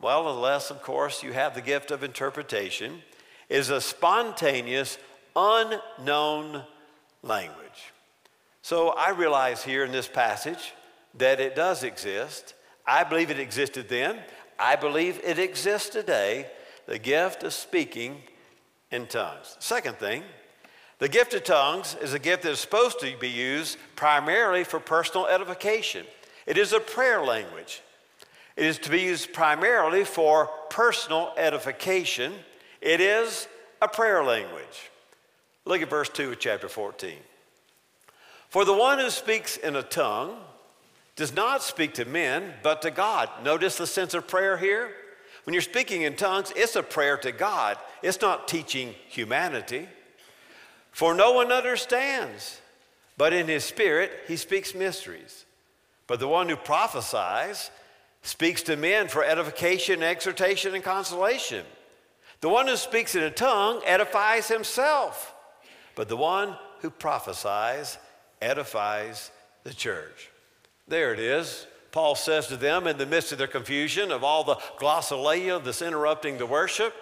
Well, 0.00 0.28
unless, 0.28 0.70
of 0.70 0.82
course, 0.82 1.22
you 1.22 1.32
have 1.32 1.54
the 1.54 1.62
gift 1.62 1.90
of 1.90 2.04
interpretation, 2.04 3.02
is 3.48 3.70
a 3.70 3.80
spontaneous, 3.80 4.98
unknown 5.34 6.62
language. 7.22 7.92
So 8.60 8.90
I 8.90 9.10
realize 9.10 9.64
here 9.64 9.84
in 9.84 9.92
this 9.92 10.08
passage 10.08 10.74
that 11.14 11.40
it 11.40 11.54
does 11.54 11.82
exist. 11.82 12.54
I 12.86 13.04
believe 13.04 13.30
it 13.30 13.38
existed 13.38 13.88
then. 13.88 14.18
I 14.58 14.76
believe 14.76 15.20
it 15.24 15.38
exists 15.38 15.88
today 15.88 16.46
the 16.86 16.98
gift 16.98 17.42
of 17.42 17.52
speaking 17.52 18.22
in 18.90 19.06
tongues. 19.06 19.56
Second 19.60 19.96
thing, 19.96 20.22
the 20.98 21.08
gift 21.08 21.32
of 21.34 21.44
tongues 21.44 21.96
is 22.02 22.12
a 22.12 22.18
gift 22.18 22.42
that 22.42 22.52
is 22.52 22.60
supposed 22.60 23.00
to 23.00 23.16
be 23.18 23.28
used 23.28 23.78
primarily 23.96 24.64
for 24.64 24.80
personal 24.80 25.26
edification. 25.26 26.04
It 26.46 26.58
is 26.58 26.72
a 26.72 26.80
prayer 26.80 27.22
language. 27.22 27.82
It 28.56 28.66
is 28.66 28.78
to 28.80 28.90
be 28.90 29.00
used 29.00 29.32
primarily 29.32 30.04
for 30.04 30.50
personal 30.68 31.32
edification. 31.36 32.34
It 32.80 33.00
is 33.00 33.48
a 33.80 33.88
prayer 33.88 34.22
language. 34.22 34.90
Look 35.64 35.80
at 35.80 35.88
verse 35.88 36.08
2 36.10 36.32
of 36.32 36.38
chapter 36.38 36.68
14. 36.68 37.14
For 38.48 38.64
the 38.64 38.74
one 38.74 38.98
who 38.98 39.10
speaks 39.10 39.56
in 39.56 39.76
a 39.76 39.82
tongue 39.82 40.36
does 41.20 41.36
not 41.36 41.62
speak 41.62 41.92
to 41.92 42.06
men, 42.06 42.54
but 42.62 42.80
to 42.80 42.90
God. 42.90 43.28
Notice 43.44 43.76
the 43.76 43.86
sense 43.86 44.14
of 44.14 44.26
prayer 44.26 44.56
here. 44.56 44.90
When 45.44 45.52
you're 45.52 45.60
speaking 45.60 46.00
in 46.00 46.16
tongues, 46.16 46.50
it's 46.56 46.76
a 46.76 46.82
prayer 46.82 47.18
to 47.18 47.30
God, 47.30 47.76
it's 48.02 48.22
not 48.22 48.48
teaching 48.48 48.94
humanity. 49.06 49.86
For 50.92 51.12
no 51.12 51.32
one 51.32 51.52
understands, 51.52 52.58
but 53.18 53.34
in 53.34 53.48
his 53.48 53.64
spirit 53.64 54.10
he 54.28 54.38
speaks 54.38 54.74
mysteries. 54.74 55.44
But 56.06 56.20
the 56.20 56.26
one 56.26 56.48
who 56.48 56.56
prophesies 56.56 57.70
speaks 58.22 58.62
to 58.62 58.78
men 58.78 59.08
for 59.08 59.22
edification, 59.22 60.02
exhortation, 60.02 60.74
and 60.74 60.82
consolation. 60.82 61.66
The 62.40 62.48
one 62.48 62.66
who 62.66 62.76
speaks 62.76 63.14
in 63.14 63.24
a 63.24 63.30
tongue 63.30 63.82
edifies 63.84 64.48
himself, 64.48 65.34
but 65.96 66.08
the 66.08 66.16
one 66.16 66.56
who 66.78 66.88
prophesies 66.88 67.98
edifies 68.40 69.30
the 69.64 69.74
church. 69.74 70.29
There 70.90 71.14
it 71.14 71.20
is. 71.20 71.68
Paul 71.92 72.16
says 72.16 72.48
to 72.48 72.56
them 72.56 72.88
in 72.88 72.98
the 72.98 73.06
midst 73.06 73.30
of 73.30 73.38
their 73.38 73.46
confusion 73.46 74.10
of 74.10 74.24
all 74.24 74.42
the 74.42 74.56
glossolalia 74.76 75.62
that's 75.62 75.82
interrupting 75.82 76.36
the 76.36 76.46
worship, 76.46 76.92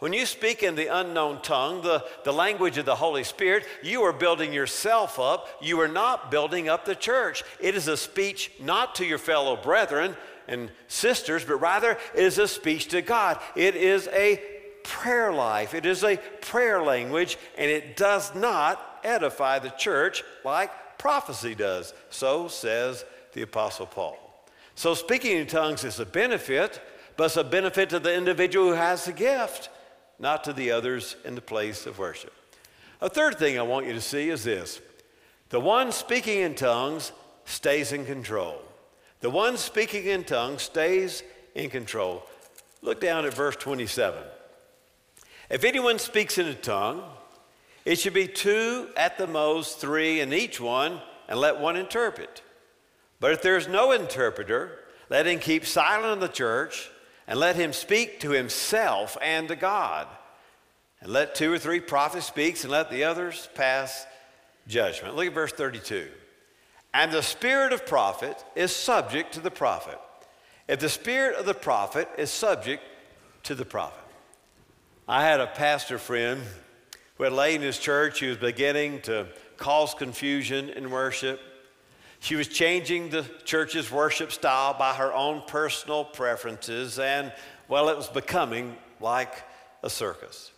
when 0.00 0.12
you 0.12 0.26
speak 0.26 0.62
in 0.62 0.74
the 0.74 0.94
unknown 0.94 1.40
tongue, 1.40 1.80
the, 1.80 2.04
the 2.24 2.32
language 2.32 2.76
of 2.76 2.84
the 2.84 2.94
Holy 2.94 3.24
Spirit, 3.24 3.64
you 3.82 4.02
are 4.02 4.12
building 4.12 4.52
yourself 4.52 5.18
up. 5.18 5.48
You 5.62 5.80
are 5.80 5.88
not 5.88 6.30
building 6.30 6.68
up 6.68 6.84
the 6.84 6.94
church. 6.94 7.42
It 7.58 7.74
is 7.74 7.88
a 7.88 7.96
speech 7.96 8.52
not 8.60 8.96
to 8.96 9.06
your 9.06 9.16
fellow 9.16 9.56
brethren 9.56 10.14
and 10.46 10.70
sisters, 10.86 11.46
but 11.46 11.56
rather 11.56 11.92
it 12.14 12.22
is 12.22 12.36
a 12.36 12.46
speech 12.46 12.88
to 12.88 13.00
God. 13.00 13.40
It 13.54 13.74
is 13.74 14.08
a 14.08 14.42
prayer 14.82 15.32
life, 15.32 15.72
it 15.72 15.86
is 15.86 16.04
a 16.04 16.18
prayer 16.42 16.82
language, 16.82 17.38
and 17.56 17.70
it 17.70 17.96
does 17.96 18.34
not 18.34 19.00
edify 19.02 19.58
the 19.58 19.70
church 19.70 20.22
like 20.44 20.70
prophecy 21.06 21.54
does. 21.54 21.94
So 22.10 22.48
says 22.48 23.04
the 23.32 23.42
Apostle 23.42 23.86
Paul. 23.86 24.18
So 24.74 24.92
speaking 24.92 25.36
in 25.36 25.46
tongues 25.46 25.84
is 25.84 26.00
a 26.00 26.04
benefit, 26.04 26.82
but 27.16 27.26
it's 27.26 27.36
a 27.36 27.44
benefit 27.44 27.90
to 27.90 28.00
the 28.00 28.12
individual 28.12 28.70
who 28.70 28.72
has 28.72 29.04
the 29.04 29.12
gift 29.12 29.68
not 30.18 30.42
to 30.42 30.52
the 30.52 30.72
others 30.72 31.14
in 31.24 31.36
the 31.36 31.40
place 31.40 31.86
of 31.86 32.00
worship. 32.00 32.32
A 33.00 33.08
third 33.08 33.38
thing 33.38 33.56
I 33.56 33.62
want 33.62 33.86
you 33.86 33.92
to 33.92 34.00
see 34.00 34.30
is 34.30 34.42
this 34.42 34.80
the 35.50 35.60
one 35.60 35.92
speaking 35.92 36.40
in 36.40 36.56
tongues 36.56 37.12
stays 37.44 37.92
in 37.92 38.04
control. 38.04 38.60
The 39.20 39.30
one 39.30 39.58
speaking 39.58 40.06
in 40.06 40.24
tongues 40.24 40.62
stays 40.62 41.22
in 41.54 41.70
control. 41.70 42.26
Look 42.82 43.00
down 43.00 43.26
at 43.26 43.32
verse 43.32 43.54
27. 43.54 44.20
If 45.50 45.62
anyone 45.62 46.00
speaks 46.00 46.36
in 46.36 46.48
a 46.48 46.54
tongue, 46.54 47.04
it 47.86 48.00
should 48.00 48.14
be 48.14 48.26
two 48.26 48.88
at 48.96 49.16
the 49.16 49.28
most, 49.28 49.78
three 49.78 50.20
in 50.20 50.32
each 50.32 50.60
one, 50.60 51.00
and 51.28 51.38
let 51.38 51.60
one 51.60 51.76
interpret. 51.76 52.42
But 53.20 53.30
if 53.30 53.42
there's 53.42 53.68
no 53.68 53.92
interpreter, 53.92 54.80
let 55.08 55.26
him 55.26 55.38
keep 55.38 55.64
silent 55.64 56.12
in 56.12 56.18
the 56.18 56.26
church 56.26 56.90
and 57.28 57.38
let 57.38 57.54
him 57.54 57.72
speak 57.72 58.18
to 58.20 58.30
himself 58.30 59.16
and 59.22 59.46
to 59.46 59.54
God. 59.54 60.08
And 61.00 61.12
let 61.12 61.36
two 61.36 61.52
or 61.52 61.58
three 61.58 61.78
prophets 61.78 62.26
speak, 62.26 62.60
and 62.64 62.72
let 62.72 62.90
the 62.90 63.04
others 63.04 63.48
pass 63.54 64.04
judgment. 64.66 65.14
Look 65.14 65.28
at 65.28 65.34
verse 65.34 65.52
32. 65.52 66.08
And 66.92 67.12
the 67.12 67.22
spirit 67.22 67.72
of 67.72 67.86
prophet 67.86 68.44
is 68.56 68.74
subject 68.74 69.34
to 69.34 69.40
the 69.40 69.50
prophet. 69.50 69.98
If 70.66 70.80
the 70.80 70.88
spirit 70.88 71.36
of 71.36 71.46
the 71.46 71.54
prophet 71.54 72.08
is 72.18 72.30
subject 72.30 72.82
to 73.44 73.54
the 73.54 73.64
prophet. 73.64 74.02
I 75.06 75.22
had 75.22 75.40
a 75.40 75.46
pastor 75.46 75.98
friend 75.98 76.42
who 77.16 77.24
had 77.24 77.32
laid 77.32 77.56
in 77.56 77.62
his 77.62 77.78
church, 77.78 78.20
he 78.20 78.26
was 78.26 78.36
beginning 78.36 79.00
to 79.02 79.26
cause 79.56 79.94
confusion 79.94 80.70
in 80.70 80.90
worship. 80.90 81.40
She 82.20 82.34
was 82.34 82.48
changing 82.48 83.10
the 83.10 83.24
church's 83.44 83.90
worship 83.90 84.32
style 84.32 84.74
by 84.78 84.94
her 84.94 85.12
own 85.12 85.42
personal 85.46 86.04
preferences, 86.04 86.98
and 86.98 87.32
well, 87.68 87.88
it 87.88 87.96
was 87.96 88.08
becoming 88.08 88.76
like 89.00 89.42
a 89.82 89.90
circus. 89.90 90.50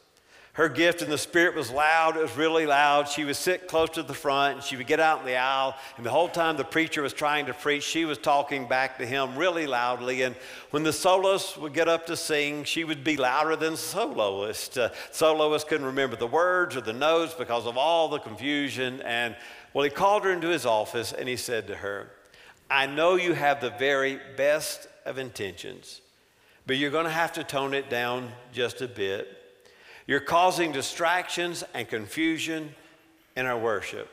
Her 0.58 0.68
gift 0.68 1.02
in 1.02 1.08
the 1.08 1.18
Spirit 1.18 1.54
was 1.54 1.70
loud, 1.70 2.16
it 2.16 2.20
was 2.20 2.36
really 2.36 2.66
loud. 2.66 3.08
She 3.08 3.24
would 3.24 3.36
sit 3.36 3.68
close 3.68 3.90
to 3.90 4.02
the 4.02 4.12
front 4.12 4.56
and 4.56 4.64
she 4.64 4.74
would 4.74 4.88
get 4.88 4.98
out 4.98 5.20
in 5.20 5.24
the 5.24 5.36
aisle, 5.36 5.76
and 5.96 6.04
the 6.04 6.10
whole 6.10 6.28
time 6.28 6.56
the 6.56 6.64
preacher 6.64 7.00
was 7.00 7.12
trying 7.12 7.46
to 7.46 7.54
preach, 7.54 7.84
she 7.84 8.04
was 8.04 8.18
talking 8.18 8.66
back 8.66 8.98
to 8.98 9.06
him 9.06 9.36
really 9.36 9.68
loudly. 9.68 10.22
And 10.22 10.34
when 10.70 10.82
the 10.82 10.92
soloist 10.92 11.58
would 11.58 11.74
get 11.74 11.86
up 11.86 12.06
to 12.06 12.16
sing, 12.16 12.64
she 12.64 12.82
would 12.82 13.04
be 13.04 13.16
louder 13.16 13.54
than 13.54 13.74
the 13.74 13.78
soloist. 13.78 14.76
Uh, 14.76 14.88
soloist 15.12 15.68
couldn't 15.68 15.86
remember 15.86 16.16
the 16.16 16.26
words 16.26 16.74
or 16.74 16.80
the 16.80 16.92
notes 16.92 17.34
because 17.34 17.64
of 17.64 17.78
all 17.78 18.08
the 18.08 18.18
confusion, 18.18 19.00
and 19.02 19.36
well, 19.74 19.84
he 19.84 19.90
called 19.90 20.24
her 20.24 20.32
into 20.32 20.48
his 20.48 20.66
office 20.66 21.12
and 21.12 21.28
he 21.28 21.36
said 21.36 21.68
to 21.68 21.76
her, 21.76 22.10
I 22.68 22.86
know 22.86 23.14
you 23.14 23.32
have 23.34 23.60
the 23.60 23.70
very 23.70 24.18
best 24.36 24.88
of 25.04 25.18
intentions, 25.18 26.00
but 26.66 26.78
you're 26.78 26.90
going 26.90 27.04
to 27.04 27.12
have 27.12 27.34
to 27.34 27.44
tone 27.44 27.74
it 27.74 27.88
down 27.88 28.32
just 28.52 28.80
a 28.80 28.88
bit. 28.88 29.37
You're 30.08 30.20
causing 30.20 30.72
distractions 30.72 31.62
and 31.74 31.86
confusion 31.86 32.74
in 33.36 33.44
our 33.44 33.58
worship. 33.58 34.08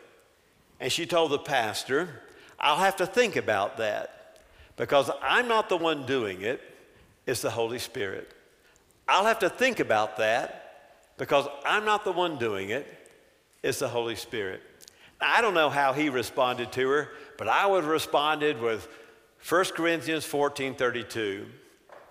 And 0.82 0.92
she 0.92 1.06
told 1.06 1.32
the 1.32 1.40
pastor, 1.40 2.22
I'll 2.60 2.76
have 2.76 2.98
to 2.98 3.06
think 3.06 3.38
about 3.38 3.78
that 3.78 4.42
because 4.76 5.10
I'm 5.24 5.48
not 5.48 5.70
the 5.70 5.78
one 5.78 6.06
doing 6.06 6.42
it, 6.42 6.62
it's 7.26 7.42
the 7.42 7.50
Holy 7.50 7.80
Spirit. 7.80 8.30
I'll 9.08 9.26
have 9.26 9.40
to 9.40 9.50
think 9.50 9.80
about 9.80 10.18
that 10.18 11.14
because 11.18 11.48
I'm 11.64 11.86
not 11.86 12.04
the 12.04 12.12
one 12.12 12.38
doing 12.38 12.72
it, 12.72 12.86
it's 13.64 13.80
the 13.80 13.88
Holy 13.88 14.16
Spirit. 14.16 14.62
I 15.22 15.42
don't 15.42 15.54
know 15.54 15.70
how 15.70 15.94
he 15.94 16.10
responded 16.10 16.74
to 16.74 16.90
her, 16.90 17.10
but 17.38 17.48
I 17.48 17.66
would 17.66 17.84
have 17.86 17.92
responded 17.92 18.60
with 18.62 18.86
1 19.48 19.66
Corinthians 19.76 20.26
14 20.26 20.76
32. 20.76 21.46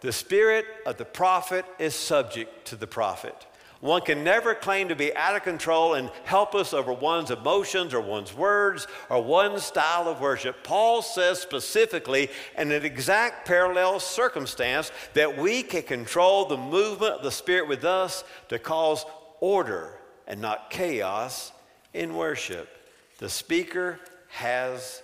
The 0.01 0.13
spirit 0.13 0.65
of 0.87 0.97
the 0.97 1.05
prophet 1.05 1.67
is 1.79 1.95
subject 1.95 2.67
to 2.69 2.77
the 2.77 2.87
prophet. 2.87 3.47
One 3.85 4.01
can 4.01 4.25
never 4.25 4.55
claim 4.55 4.89
to 4.89 4.97
be 4.97 5.15
out 5.15 5.37
of 5.37 5.43
control 5.43 5.93
and 5.93 6.11
helpless 6.25 6.73
over 6.73 6.91
one's 6.91 7.31
emotions 7.31 7.93
or 7.93 8.01
one's 8.01 8.33
words 8.33 8.87
or 9.11 9.23
one's 9.23 9.63
style 9.63 10.09
of 10.09 10.23
worship. 10.23 10.65
Paul 10.65 11.03
says 11.03 11.39
specifically, 11.39 12.31
in 12.57 12.73
an 12.73 12.83
exact 12.83 13.47
parallel 13.47 14.01
circumstance, 14.01 14.91
that 15.13 15.37
we 15.37 15.63
can 15.63 15.83
control 15.83 16.47
the 16.47 16.57
movement 16.57 17.13
of 17.13 17.23
the 17.23 17.31
Spirit 17.31 17.69
with 17.69 17.85
us 17.85 18.25
to 18.49 18.59
cause 18.59 19.05
order 19.41 19.99
and 20.27 20.41
not 20.41 20.71
chaos 20.71 21.53
in 21.93 22.15
worship. 22.15 22.71
The 23.19 23.29
speaker 23.29 24.01
has 24.29 25.03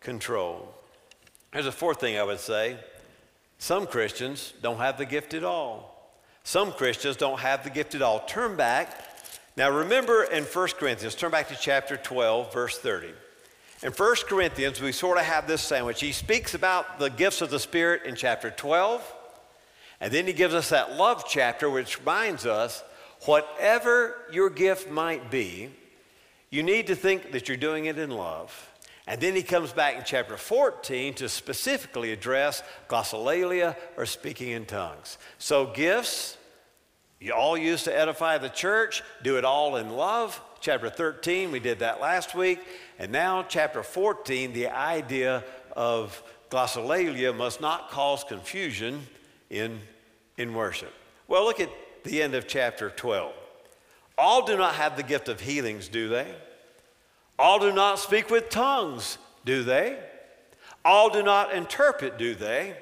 control. 0.00 0.74
There's 1.54 1.64
a 1.64 1.72
fourth 1.72 1.98
thing 1.98 2.18
I 2.18 2.24
would 2.24 2.40
say 2.40 2.76
some 3.56 3.86
Christians 3.86 4.52
don't 4.60 4.76
have 4.76 4.98
the 4.98 5.06
gift 5.06 5.32
at 5.32 5.44
all. 5.44 5.97
Some 6.48 6.72
Christians 6.72 7.18
don't 7.18 7.40
have 7.40 7.62
the 7.62 7.68
gift 7.68 7.94
at 7.94 8.00
all. 8.00 8.20
Turn 8.20 8.56
back. 8.56 9.04
Now 9.58 9.70
remember 9.70 10.24
in 10.24 10.44
1 10.44 10.68
Corinthians, 10.78 11.14
turn 11.14 11.30
back 11.30 11.48
to 11.48 11.56
chapter 11.60 11.98
12, 11.98 12.54
verse 12.54 12.78
30. 12.78 13.08
In 13.82 13.92
1 13.92 14.14
Corinthians, 14.26 14.80
we 14.80 14.92
sort 14.92 15.18
of 15.18 15.24
have 15.24 15.46
this 15.46 15.60
sandwich. 15.60 16.00
He 16.00 16.10
speaks 16.10 16.54
about 16.54 16.98
the 16.98 17.10
gifts 17.10 17.42
of 17.42 17.50
the 17.50 17.58
Spirit 17.58 18.04
in 18.06 18.14
chapter 18.14 18.50
12, 18.50 19.14
and 20.00 20.10
then 20.10 20.26
he 20.26 20.32
gives 20.32 20.54
us 20.54 20.70
that 20.70 20.96
love 20.96 21.24
chapter, 21.28 21.68
which 21.68 21.98
reminds 21.98 22.46
us 22.46 22.82
whatever 23.26 24.16
your 24.32 24.48
gift 24.48 24.90
might 24.90 25.30
be, 25.30 25.68
you 26.48 26.62
need 26.62 26.86
to 26.86 26.96
think 26.96 27.32
that 27.32 27.48
you're 27.48 27.58
doing 27.58 27.84
it 27.84 27.98
in 27.98 28.10
love. 28.10 28.70
And 29.06 29.20
then 29.20 29.34
he 29.34 29.42
comes 29.42 29.72
back 29.72 29.96
in 29.96 30.02
chapter 30.06 30.38
14 30.38 31.12
to 31.16 31.28
specifically 31.28 32.10
address 32.10 32.62
glossolalia 32.88 33.76
or 33.98 34.06
speaking 34.06 34.52
in 34.52 34.64
tongues. 34.64 35.18
So, 35.36 35.66
gifts, 35.66 36.37
you 37.20 37.32
all 37.32 37.56
used 37.56 37.84
to 37.84 37.96
edify 37.96 38.38
the 38.38 38.48
church, 38.48 39.02
do 39.22 39.36
it 39.38 39.44
all 39.44 39.76
in 39.76 39.90
love. 39.90 40.40
Chapter 40.60 40.88
13, 40.90 41.50
we 41.50 41.60
did 41.60 41.80
that 41.80 42.00
last 42.00 42.34
week. 42.34 42.60
And 42.98 43.10
now, 43.10 43.44
chapter 43.48 43.82
14, 43.82 44.52
the 44.52 44.68
idea 44.68 45.44
of 45.72 46.22
glossolalia 46.50 47.36
must 47.36 47.60
not 47.60 47.90
cause 47.90 48.24
confusion 48.24 49.06
in, 49.50 49.80
in 50.36 50.54
worship. 50.54 50.92
Well, 51.26 51.44
look 51.44 51.60
at 51.60 51.70
the 52.04 52.22
end 52.22 52.34
of 52.34 52.46
chapter 52.46 52.90
12. 52.90 53.32
All 54.16 54.44
do 54.44 54.56
not 54.56 54.74
have 54.74 54.96
the 54.96 55.02
gift 55.02 55.28
of 55.28 55.40
healings, 55.40 55.88
do 55.88 56.08
they? 56.08 56.26
All 57.38 57.58
do 57.58 57.72
not 57.72 57.98
speak 57.98 58.30
with 58.30 58.48
tongues, 58.48 59.18
do 59.44 59.62
they? 59.62 59.98
All 60.84 61.10
do 61.10 61.22
not 61.22 61.52
interpret, 61.52 62.18
do 62.18 62.34
they? 62.34 62.76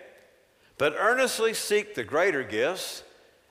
But 0.78 0.95
earnestly 0.99 1.55
seek 1.55 1.95
the 1.95 2.05
greater 2.05 2.43
gifts, 2.43 3.02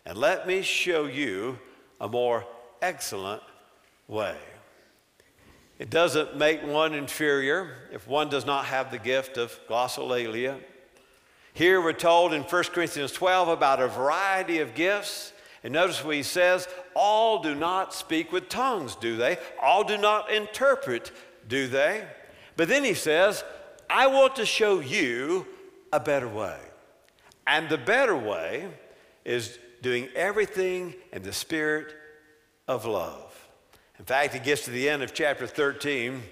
and 0.05 0.17
let 0.17 0.47
me 0.47 0.61
show 0.61 1.05
you 1.05 1.57
a 1.99 2.07
more 2.07 2.45
excellent 2.81 3.41
way. 4.07 4.35
It 5.79 5.89
doesn't 5.89 6.37
make 6.37 6.63
one 6.63 6.93
inferior 6.93 7.75
if 7.91 8.07
one 8.07 8.29
does 8.29 8.45
not 8.45 8.65
have 8.65 8.91
the 8.91 8.99
gift 8.99 9.37
of 9.37 9.59
glossolalia. 9.67 10.59
Here 11.53 11.81
we're 11.81 11.93
told 11.93 12.33
in 12.33 12.43
1 12.43 12.63
Corinthians 12.65 13.11
12 13.11 13.49
about 13.49 13.81
a 13.81 13.87
variety 13.87 14.59
of 14.59 14.73
gifts. 14.73 15.33
And 15.63 15.73
notice 15.73 16.03
what 16.03 16.15
he 16.15 16.23
says 16.23 16.67
all 16.93 17.41
do 17.41 17.55
not 17.55 17.93
speak 17.93 18.31
with 18.31 18.47
tongues, 18.47 18.95
do 18.95 19.17
they? 19.17 19.37
All 19.61 19.83
do 19.83 19.97
not 19.97 20.31
interpret, 20.31 21.11
do 21.47 21.67
they? 21.67 22.05
But 22.55 22.67
then 22.67 22.83
he 22.83 22.93
says, 22.93 23.43
I 23.89 24.07
want 24.07 24.35
to 24.37 24.45
show 24.45 24.79
you 24.79 25.45
a 25.91 25.99
better 25.99 26.27
way. 26.27 26.57
And 27.47 27.67
the 27.67 27.77
better 27.77 28.15
way 28.15 28.69
is 29.23 29.57
doing 29.85 30.09
everything 30.15 30.95
in 31.13 31.21
the 31.21 31.31
spirit 31.31 31.93
of 32.67 32.87
love. 32.87 33.47
In 33.99 34.05
fact, 34.05 34.33
he 34.33 34.39
gets 34.39 34.65
to 34.65 34.71
the 34.71 34.89
end 34.89 35.03
of 35.03 35.13
chapter 35.13 35.45
13. 35.45 36.23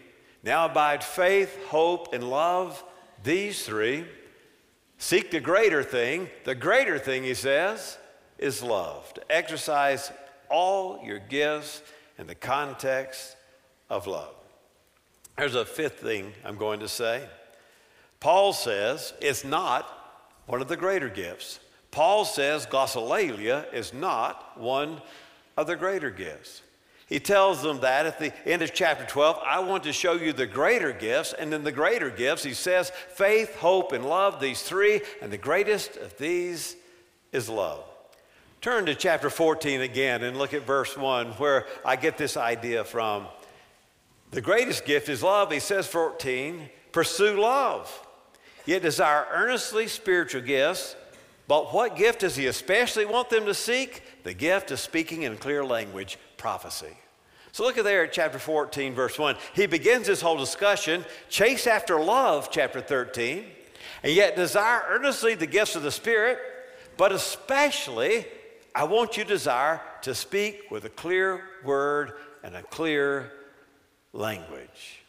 Now 0.41 0.65
abide 0.65 1.03
faith, 1.03 1.55
hope, 1.67 2.15
and 2.15 2.27
love, 2.27 2.83
these 3.23 3.63
three. 3.63 4.05
Seek 4.97 5.29
the 5.29 5.39
greater 5.39 5.83
thing. 5.83 6.31
The 6.45 6.55
greater 6.55 6.97
thing, 6.97 7.23
he 7.23 7.35
says, 7.35 7.99
is 8.39 8.63
love. 8.63 9.13
To 9.13 9.21
exercise 9.31 10.11
all 10.49 11.05
your 11.05 11.19
gifts 11.19 11.83
in 12.17 12.25
the 12.25 12.33
context 12.33 13.35
of 13.87 14.07
love. 14.07 14.33
There's 15.37 15.53
a 15.53 15.63
fifth 15.63 15.99
thing 15.99 16.33
I'm 16.43 16.57
going 16.57 16.79
to 16.79 16.87
say. 16.87 17.23
Paul 18.19 18.51
says 18.51 19.13
it's 19.21 19.43
not 19.43 19.87
one 20.47 20.59
of 20.59 20.69
the 20.69 20.75
greater 20.75 21.07
gifts. 21.07 21.59
Paul 21.93 22.25
says 22.25 22.65
glossolalia 22.65 23.71
is 23.71 23.93
not 23.93 24.59
one 24.59 24.99
of 25.55 25.67
the 25.67 25.75
greater 25.75 26.09
gifts. 26.09 26.63
He 27.05 27.19
tells 27.19 27.61
them 27.61 27.81
that 27.81 28.07
at 28.07 28.17
the 28.17 28.33
end 28.49 28.63
of 28.63 28.73
chapter 28.73 29.05
12, 29.05 29.39
I 29.45 29.59
want 29.59 29.83
to 29.83 29.93
show 29.93 30.13
you 30.13 30.33
the 30.33 30.47
greater 30.47 30.91
gifts. 30.91 31.33
And 31.37 31.53
in 31.53 31.63
the 31.63 31.71
greater 31.71 32.09
gifts, 32.09 32.43
he 32.43 32.55
says, 32.55 32.91
faith, 33.09 33.57
hope, 33.57 33.91
and 33.91 34.03
love, 34.03 34.39
these 34.39 34.63
three, 34.63 35.01
and 35.21 35.31
the 35.31 35.37
greatest 35.37 35.95
of 35.97 36.17
these 36.17 36.75
is 37.31 37.47
love. 37.47 37.83
Turn 38.59 38.87
to 38.87 38.95
chapter 38.95 39.29
14 39.29 39.81
again 39.81 40.23
and 40.23 40.35
look 40.35 40.55
at 40.55 40.63
verse 40.63 40.97
1, 40.97 41.33
where 41.33 41.67
I 41.85 41.95
get 41.95 42.17
this 42.17 42.37
idea 42.37 42.83
from. 42.83 43.27
The 44.31 44.41
greatest 44.41 44.83
gift 44.85 45.09
is 45.09 45.21
love. 45.21 45.51
He 45.51 45.59
says, 45.59 45.85
14, 45.85 46.69
pursue 46.91 47.39
love. 47.39 48.07
Yet 48.65 48.81
desire 48.81 49.27
earnestly 49.29 49.87
spiritual 49.87 50.41
gifts. 50.41 50.95
But 51.47 51.73
what 51.73 51.97
gift 51.97 52.21
does 52.21 52.35
he 52.35 52.47
especially 52.47 53.05
want 53.05 53.29
them 53.29 53.45
to 53.45 53.53
seek? 53.53 54.03
The 54.23 54.33
gift 54.33 54.71
of 54.71 54.79
speaking 54.79 55.23
in 55.23 55.35
clear 55.37 55.63
language, 55.63 56.17
prophecy. 56.37 56.97
So 57.51 57.63
look 57.63 57.77
at 57.77 57.83
there 57.83 58.05
at 58.05 58.13
chapter 58.13 58.39
14, 58.39 58.95
verse 58.95 59.19
1. 59.19 59.35
He 59.53 59.67
begins 59.67 60.07
this 60.07 60.21
whole 60.21 60.37
discussion, 60.37 61.05
chase 61.29 61.67
after 61.67 61.99
love, 61.99 62.49
chapter 62.49 62.81
13, 62.81 63.45
and 64.01 64.13
yet 64.13 64.35
desire 64.35 64.81
earnestly 64.87 65.35
the 65.35 65.45
gifts 65.45 65.75
of 65.75 65.83
the 65.83 65.91
Spirit, 65.91 66.39
but 66.97 67.11
especially 67.11 68.25
I 68.73 68.85
want 68.85 69.17
you 69.17 69.23
desire 69.23 69.81
to 70.01 70.15
speak 70.15 70.71
with 70.71 70.85
a 70.85 70.89
clear 70.89 71.43
word 71.63 72.13
and 72.43 72.55
a 72.55 72.63
clear 72.63 73.31
language. 74.13 75.03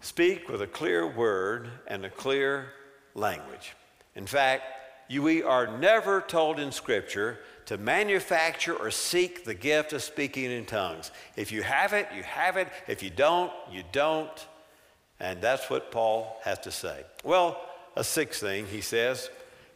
Speak 0.00 0.48
with 0.48 0.62
a 0.62 0.66
clear 0.66 1.06
word 1.06 1.68
and 1.88 2.04
a 2.04 2.10
clear 2.10 2.66
language. 3.14 3.74
In 4.14 4.26
fact, 4.26 4.62
you, 5.08 5.22
we 5.22 5.42
are 5.42 5.66
never 5.78 6.20
told 6.20 6.58
in 6.58 6.72
Scripture 6.72 7.38
to 7.66 7.78
manufacture 7.78 8.74
or 8.74 8.90
seek 8.90 9.44
the 9.44 9.54
gift 9.54 9.92
of 9.92 10.02
speaking 10.02 10.50
in 10.50 10.64
tongues. 10.64 11.10
If 11.36 11.52
you 11.52 11.62
have 11.62 11.92
it, 11.92 12.08
you 12.14 12.22
have 12.22 12.56
it. 12.56 12.68
If 12.86 13.02
you 13.02 13.10
don't, 13.10 13.52
you 13.70 13.82
don't. 13.92 14.46
And 15.20 15.40
that's 15.40 15.70
what 15.70 15.90
Paul 15.90 16.38
has 16.42 16.58
to 16.60 16.70
say. 16.70 17.04
Well, 17.22 17.60
a 17.96 18.04
sixth 18.04 18.40
thing, 18.40 18.66
he 18.66 18.80
says 18.80 19.30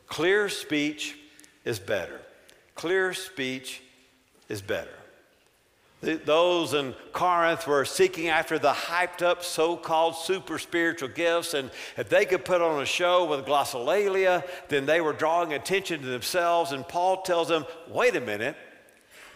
clear 0.07 0.49
speech 0.49 1.17
is 1.65 1.79
better. 1.79 2.21
Clear 2.75 3.13
speech 3.15 3.83
is 4.49 4.63
better. 4.63 4.91
Those 6.01 6.75
in 6.75 6.95
Corinth 7.13 7.67
were 7.67 7.85
seeking 7.85 8.29
after 8.29 8.57
the 8.57 8.73
hyped 8.73 9.21
up 9.21 9.43
so 9.43 9.77
called 9.77 10.15
super 10.15 10.59
spiritual 10.59 11.09
gifts, 11.09 11.55
and 11.55 11.73
if 11.97 12.09
they 12.09 12.25
could 12.25 12.45
put 12.45 12.63
on 12.63 12.81
a 12.81 12.87
show 12.87 13.25
with 13.25 13.45
glossolalia, 13.45 14.45
then 14.69 14.87
they 14.87 15.01
were 15.01 15.13
drawing 15.13 15.55
attention 15.55 16.01
to 16.01 16.07
themselves. 16.07 16.71
And 16.71 16.87
Paul 16.87 17.23
tells 17.23 17.49
them, 17.49 17.65
wait 17.89 18.15
a 18.15 18.21
minute, 18.21 18.57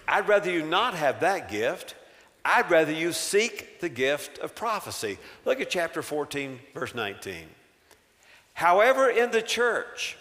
I'd 0.07 0.29
rather 0.29 0.53
you 0.53 0.65
not 0.65 0.95
have 0.95 1.19
that 1.21 1.51
gift. 1.51 1.97
I'd 2.45 2.71
rather 2.71 2.93
you 2.93 3.13
seek 3.13 3.81
the 3.81 3.89
gift 3.89 4.39
of 4.39 4.55
prophecy. 4.55 5.19
Look 5.45 5.61
at 5.61 5.69
chapter 5.69 6.01
14, 6.01 6.61
verse 6.75 6.95
19. 6.95 7.47
However, 8.55 9.09
in 9.11 9.33
the 9.33 9.43
church, 9.43 10.17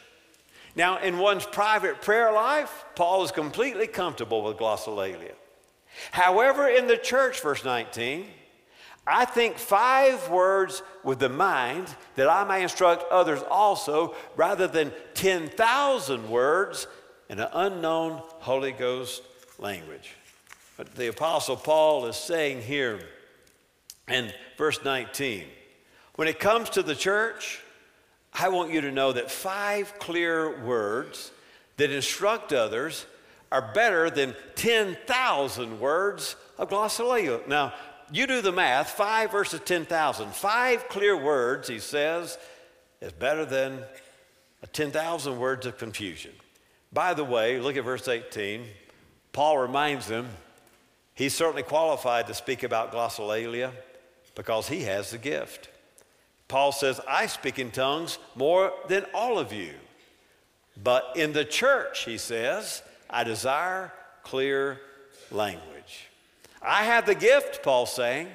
now 0.75 0.97
in 0.99 1.19
one's 1.19 1.45
private 1.45 2.01
prayer 2.01 2.31
life, 2.31 2.85
Paul 2.95 3.23
is 3.23 3.31
completely 3.31 3.85
comfortable 3.85 4.41
with 4.41 4.57
glossolalia. 4.57 5.33
However, 6.11 6.67
in 6.67 6.87
the 6.87 6.97
church, 6.97 7.41
verse 7.41 7.63
19, 7.63 8.25
I 9.05 9.25
think 9.25 9.57
five 9.57 10.29
words 10.29 10.83
with 11.03 11.19
the 11.19 11.29
mind 11.29 11.87
that 12.15 12.29
I 12.29 12.43
may 12.43 12.63
instruct 12.63 13.11
others 13.11 13.41
also, 13.49 14.15
rather 14.35 14.67
than 14.67 14.91
10,000 15.15 16.29
words 16.29 16.87
in 17.29 17.39
an 17.39 17.49
unknown 17.53 18.21
Holy 18.39 18.71
Ghost 18.71 19.23
language. 19.57 20.15
But 20.77 20.95
the 20.95 21.07
Apostle 21.07 21.57
Paul 21.57 22.05
is 22.05 22.15
saying 22.15 22.61
here 22.61 22.99
in 24.07 24.31
verse 24.57 24.83
19 24.83 25.45
when 26.15 26.27
it 26.27 26.39
comes 26.39 26.69
to 26.71 26.83
the 26.83 26.95
church, 26.95 27.61
I 28.33 28.49
want 28.49 28.71
you 28.71 28.81
to 28.81 28.91
know 28.91 29.11
that 29.11 29.31
five 29.31 29.97
clear 29.99 30.63
words 30.63 31.31
that 31.77 31.91
instruct 31.91 32.53
others 32.53 33.05
are 33.51 33.71
better 33.73 34.09
than 34.09 34.35
10,000 34.55 35.79
words 35.79 36.35
of 36.57 36.69
glossolalia. 36.69 37.45
Now, 37.47 37.73
you 38.11 38.27
do 38.27 38.41
the 38.41 38.51
math 38.51 38.91
5 38.91 39.31
versus 39.31 39.61
10,000. 39.63 40.33
Five 40.33 40.87
clear 40.89 41.15
words, 41.15 41.67
he 41.67 41.79
says, 41.79 42.37
is 43.01 43.11
better 43.11 43.45
than 43.45 43.83
10,000 44.73 45.39
words 45.39 45.65
of 45.65 45.77
confusion. 45.77 46.31
By 46.93 47.13
the 47.13 47.23
way, 47.23 47.59
look 47.59 47.77
at 47.77 47.85
verse 47.85 48.07
18. 48.07 48.65
Paul 49.33 49.57
reminds 49.57 50.07
them 50.07 50.27
he's 51.13 51.33
certainly 51.33 51.63
qualified 51.63 52.27
to 52.27 52.33
speak 52.33 52.63
about 52.63 52.91
glossolalia 52.91 53.71
because 54.35 54.67
he 54.67 54.83
has 54.83 55.11
the 55.11 55.17
gift. 55.17 55.69
Paul 56.47 56.73
says, 56.73 56.99
I 57.07 57.27
speak 57.27 57.59
in 57.59 57.71
tongues 57.71 58.19
more 58.35 58.73
than 58.89 59.05
all 59.13 59.39
of 59.39 59.53
you. 59.53 59.73
But 60.81 61.13
in 61.15 61.31
the 61.31 61.45
church, 61.45 62.03
he 62.03 62.17
says, 62.17 62.83
I 63.11 63.23
desire 63.23 63.91
clear 64.23 64.79
language. 65.31 66.07
I 66.61 66.83
have 66.83 67.05
the 67.05 67.15
gift, 67.15 67.63
Paul's 67.63 67.93
saying, 67.93 68.27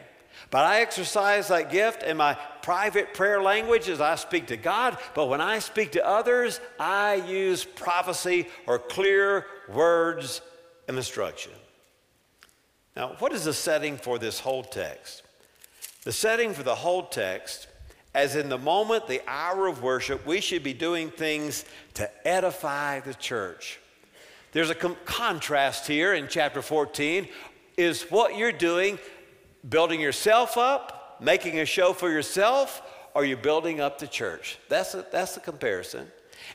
but 0.51 0.65
I 0.65 0.81
exercise 0.81 1.49
that 1.49 1.71
gift 1.71 2.03
in 2.03 2.17
my 2.17 2.35
private 2.63 3.15
prayer 3.15 3.41
language 3.43 3.89
as 3.89 4.01
I 4.01 4.17
speak 4.17 4.49
to 4.49 4.57
God. 4.57 4.99
But 5.15 5.27
when 5.27 5.41
I 5.41 5.59
speak 5.61 5.93
to 5.93 6.07
others, 6.07 6.61
I 6.79 7.15
use 7.15 7.65
prophecy 7.65 8.49
or 8.67 8.79
clear 8.79 9.47
words 9.73 10.41
of 10.89 10.97
instruction. 10.97 11.53
Now, 12.97 13.17
what 13.19 13.33
is 13.33 13.45
the 13.45 13.53
setting 13.53 13.97
for 13.97 14.19
this 14.19 14.41
whole 14.41 14.63
text? 14.63 15.23
The 16.05 16.13
setting 16.13 16.53
for 16.53 16.63
the 16.63 16.75
whole 16.75 17.05
text, 17.05 17.67
as 18.15 18.37
in 18.37 18.49
the 18.49 18.59
moment, 18.59 19.07
the 19.07 19.23
hour 19.27 19.67
of 19.67 19.83
worship, 19.83 20.27
we 20.27 20.41
should 20.41 20.63
be 20.63 20.73
doing 20.73 21.11
things 21.11 21.65
to 21.95 22.11
edify 22.27 23.01
the 23.01 23.15
church. 23.15 23.81
There's 24.53 24.71
a 24.71 24.75
com- 24.75 24.97
contrast 25.05 25.87
here 25.87 26.15
in 26.15 26.29
chapter 26.29 26.63
14. 26.63 27.29
Is 27.77 28.03
what 28.05 28.37
you're 28.37 28.53
doing 28.53 28.99
building 29.69 30.01
yourself 30.01 30.57
up, 30.57 31.19
making 31.21 31.59
a 31.59 31.67
show 31.67 31.93
for 31.93 32.11
yourself, 32.11 32.83
or 33.15 33.23
are 33.23 33.25
you 33.25 33.37
building 33.37 33.81
up 33.81 33.99
the 33.99 34.07
church? 34.07 34.59
That's, 34.69 34.95
a, 34.95 35.05
that's 35.11 35.35
the 35.35 35.41
comparison. 35.41 36.07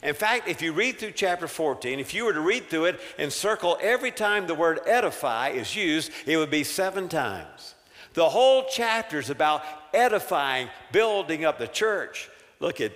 In 0.03 0.13
fact, 0.13 0.47
if 0.47 0.61
you 0.61 0.73
read 0.73 0.97
through 0.99 1.11
chapter 1.11 1.47
14, 1.47 1.99
if 1.99 2.13
you 2.13 2.25
were 2.25 2.33
to 2.33 2.41
read 2.41 2.69
through 2.69 2.85
it 2.85 2.99
and 3.17 3.31
circle 3.31 3.77
every 3.81 4.11
time 4.11 4.47
the 4.47 4.55
word 4.55 4.79
edify 4.85 5.49
is 5.49 5.75
used, 5.75 6.11
it 6.25 6.37
would 6.37 6.49
be 6.49 6.63
seven 6.63 7.09
times. 7.09 7.75
The 8.13 8.29
whole 8.29 8.65
chapter 8.69 9.19
is 9.19 9.29
about 9.29 9.63
edifying, 9.93 10.69
building 10.91 11.45
up 11.45 11.57
the 11.57 11.67
church. 11.67 12.29
Look 12.59 12.81
at 12.81 12.91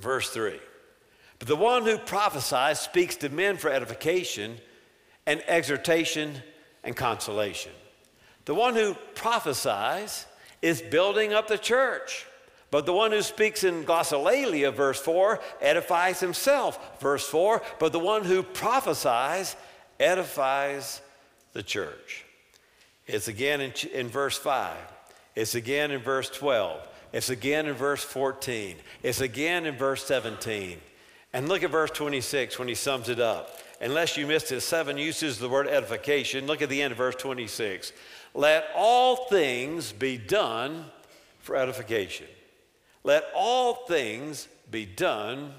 verse 0.00 0.30
3. 0.30 0.58
But 1.40 1.48
the 1.48 1.56
one 1.56 1.84
who 1.84 1.98
prophesies 1.98 2.78
speaks 2.78 3.16
to 3.16 3.30
men 3.30 3.56
for 3.56 3.70
edification 3.70 4.58
and 5.26 5.42
exhortation 5.48 6.34
and 6.84 6.94
consolation. 6.94 7.72
The 8.44 8.54
one 8.54 8.74
who 8.74 8.94
prophesies 9.14 10.26
is 10.60 10.82
building 10.82 11.32
up 11.32 11.48
the 11.48 11.58
church. 11.58 12.26
But 12.70 12.86
the 12.86 12.92
one 12.92 13.10
who 13.10 13.22
speaks 13.22 13.64
in 13.64 13.84
glossolalia, 13.84 14.72
verse 14.72 15.00
4, 15.00 15.40
edifies 15.60 16.20
himself, 16.20 17.00
verse 17.00 17.26
4. 17.26 17.62
But 17.78 17.92
the 17.92 17.98
one 17.98 18.22
who 18.22 18.42
prophesies 18.42 19.56
edifies 19.98 21.00
the 21.54 21.62
church. 21.62 22.24
It's 23.06 23.28
again 23.28 23.62
in, 23.62 23.72
in 23.92 24.08
verse 24.08 24.36
5. 24.36 24.76
It's 25.34 25.54
again 25.54 25.90
in 25.90 26.02
verse 26.02 26.28
12. 26.28 26.86
It's 27.12 27.30
again 27.30 27.66
in 27.66 27.74
verse 27.74 28.04
14. 28.04 28.76
It's 29.02 29.20
again 29.20 29.64
in 29.64 29.76
verse 29.76 30.04
17. 30.04 30.78
And 31.32 31.48
look 31.48 31.62
at 31.62 31.70
verse 31.70 31.90
26 31.90 32.58
when 32.58 32.68
he 32.68 32.74
sums 32.74 33.08
it 33.08 33.20
up. 33.20 33.58
Unless 33.80 34.16
you 34.16 34.26
missed 34.26 34.48
his 34.48 34.64
seven 34.64 34.98
uses 34.98 35.36
of 35.36 35.42
the 35.42 35.48
word 35.48 35.66
edification, 35.66 36.46
look 36.46 36.60
at 36.60 36.68
the 36.68 36.82
end 36.82 36.92
of 36.92 36.98
verse 36.98 37.14
26. 37.14 37.92
Let 38.34 38.66
all 38.74 39.26
things 39.26 39.92
be 39.92 40.18
done 40.18 40.84
for 41.40 41.56
edification. 41.56 42.26
Let 43.04 43.24
all 43.34 43.86
things 43.86 44.48
be 44.70 44.84
done 44.84 45.54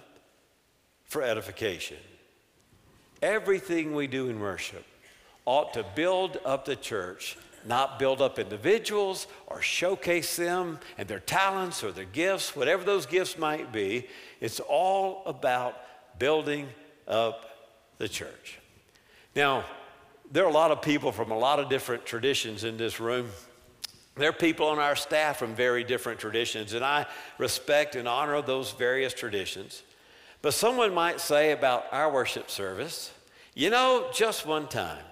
for 1.06 1.24
edification. 1.24 1.98
Everything 3.22 3.94
we 3.94 4.08
do 4.08 4.30
in 4.30 4.40
worship 4.40 4.86
ought 5.46 5.74
to 5.74 5.86
build 5.96 6.40
up 6.46 6.66
the 6.66 6.76
church, 6.76 7.38
not 7.68 8.00
build 8.00 8.22
up 8.22 8.40
individuals 8.40 9.28
or 9.48 9.62
showcase 9.62 10.36
them 10.36 10.80
and 10.98 11.08
their 11.08 11.20
talents 11.20 11.84
or 11.84 11.92
their 11.92 12.06
gifts, 12.06 12.56
whatever 12.56 12.84
those 12.84 13.06
gifts 13.06 13.38
might 13.38 13.72
be. 13.72 14.08
It's 14.40 14.60
all 14.60 15.24
about 15.26 15.76
building 16.20 16.68
up 17.08 17.46
the 17.98 18.08
church. 18.10 18.60
Now, 19.36 19.66
there 20.32 20.44
are 20.46 20.50
a 20.50 20.54
lot 20.54 20.72
of 20.72 20.82
people 20.82 21.12
from 21.12 21.32
a 21.32 21.38
lot 21.38 21.60
of 21.60 21.70
different 21.70 22.06
traditions 22.06 22.64
in 22.64 22.78
this 22.78 23.00
room. 23.00 23.30
There 24.16 24.30
are 24.30 24.34
people 24.34 24.68
on 24.68 24.80
our 24.80 24.96
staff 24.96 25.38
from 25.38 25.56
very 25.56 25.84
different 25.84 26.20
traditions, 26.20 26.74
and 26.74 26.84
I 26.84 27.06
respect 27.38 27.96
and 27.96 28.08
honor 28.08 28.42
those 28.42 28.72
various 28.72 29.14
traditions. 29.14 29.84
But 30.42 30.54
someone 30.54 30.94
might 30.94 31.22
say 31.22 31.52
about 31.52 31.86
our 31.92 32.12
worship 32.12 32.50
service, 32.50 33.12
you 33.54 33.70
know, 33.70 34.10
just 34.14 34.46
one 34.46 34.68
time, 34.68 35.04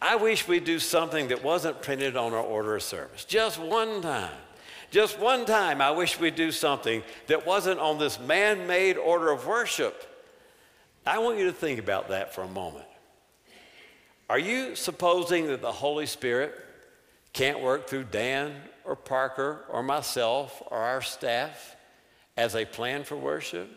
I 0.00 0.16
wish 0.16 0.46
we'd 0.46 0.64
do 0.64 0.78
something 0.78 1.28
that 1.28 1.42
wasn't 1.42 1.82
printed 1.82 2.16
on 2.16 2.32
our 2.32 2.42
order 2.42 2.76
of 2.76 2.82
service. 2.82 3.24
Just 3.24 3.58
one 3.58 4.00
time. 4.00 4.34
Just 4.90 5.18
one 5.18 5.44
time, 5.44 5.82
I 5.82 5.90
wish 5.90 6.18
we'd 6.18 6.34
do 6.34 6.50
something 6.50 7.02
that 7.26 7.46
wasn't 7.46 7.78
on 7.78 7.98
this 7.98 8.18
man 8.18 8.66
made 8.66 8.96
order 8.96 9.30
of 9.30 9.46
worship. 9.46 10.04
I 11.04 11.18
want 11.18 11.38
you 11.38 11.44
to 11.46 11.52
think 11.52 11.78
about 11.78 12.08
that 12.08 12.34
for 12.34 12.42
a 12.42 12.48
moment. 12.48 12.86
Are 14.30 14.38
you 14.38 14.76
supposing 14.76 15.46
that 15.48 15.60
the 15.60 15.72
Holy 15.72 16.06
Spirit 16.06 16.54
can't 17.32 17.60
work 17.60 17.86
through 17.86 18.04
Dan 18.04 18.54
or 18.84 18.96
Parker 18.96 19.64
or 19.68 19.82
myself 19.82 20.62
or 20.66 20.78
our 20.78 21.02
staff 21.02 21.76
as 22.36 22.54
a 22.54 22.64
plan 22.64 23.04
for 23.04 23.16
worship? 23.16 23.68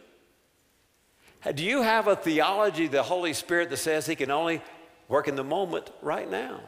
Do 1.56 1.64
you 1.64 1.82
have 1.82 2.08
a 2.08 2.16
theology 2.16 2.88
the 2.88 3.04
Holy 3.04 3.34
Spirit 3.34 3.70
that 3.72 3.78
says 3.78 4.06
he 4.06 4.16
can 4.16 4.30
only 4.30 4.62
work 5.12 5.28
in 5.28 5.36
the 5.36 5.44
moment 5.44 5.92
right 6.02 6.32
now? 6.32 6.62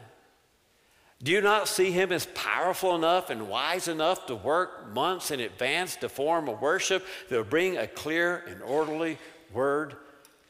Do 1.22 1.32
you 1.32 1.40
not 1.40 1.66
see 1.66 1.90
him 1.90 2.12
as 2.12 2.26
powerful 2.34 2.94
enough 2.94 3.30
and 3.30 3.48
wise 3.48 3.88
enough 3.88 4.26
to 4.26 4.34
work 4.34 4.92
months 4.92 5.30
in 5.30 5.40
advance 5.40 5.96
to 5.96 6.10
form 6.10 6.48
a 6.48 6.52
worship 6.52 7.06
that 7.30 7.36
will 7.36 7.44
bring 7.44 7.78
a 7.78 7.86
clear 7.86 8.44
and 8.46 8.62
orderly 8.62 9.16
word 9.54 9.96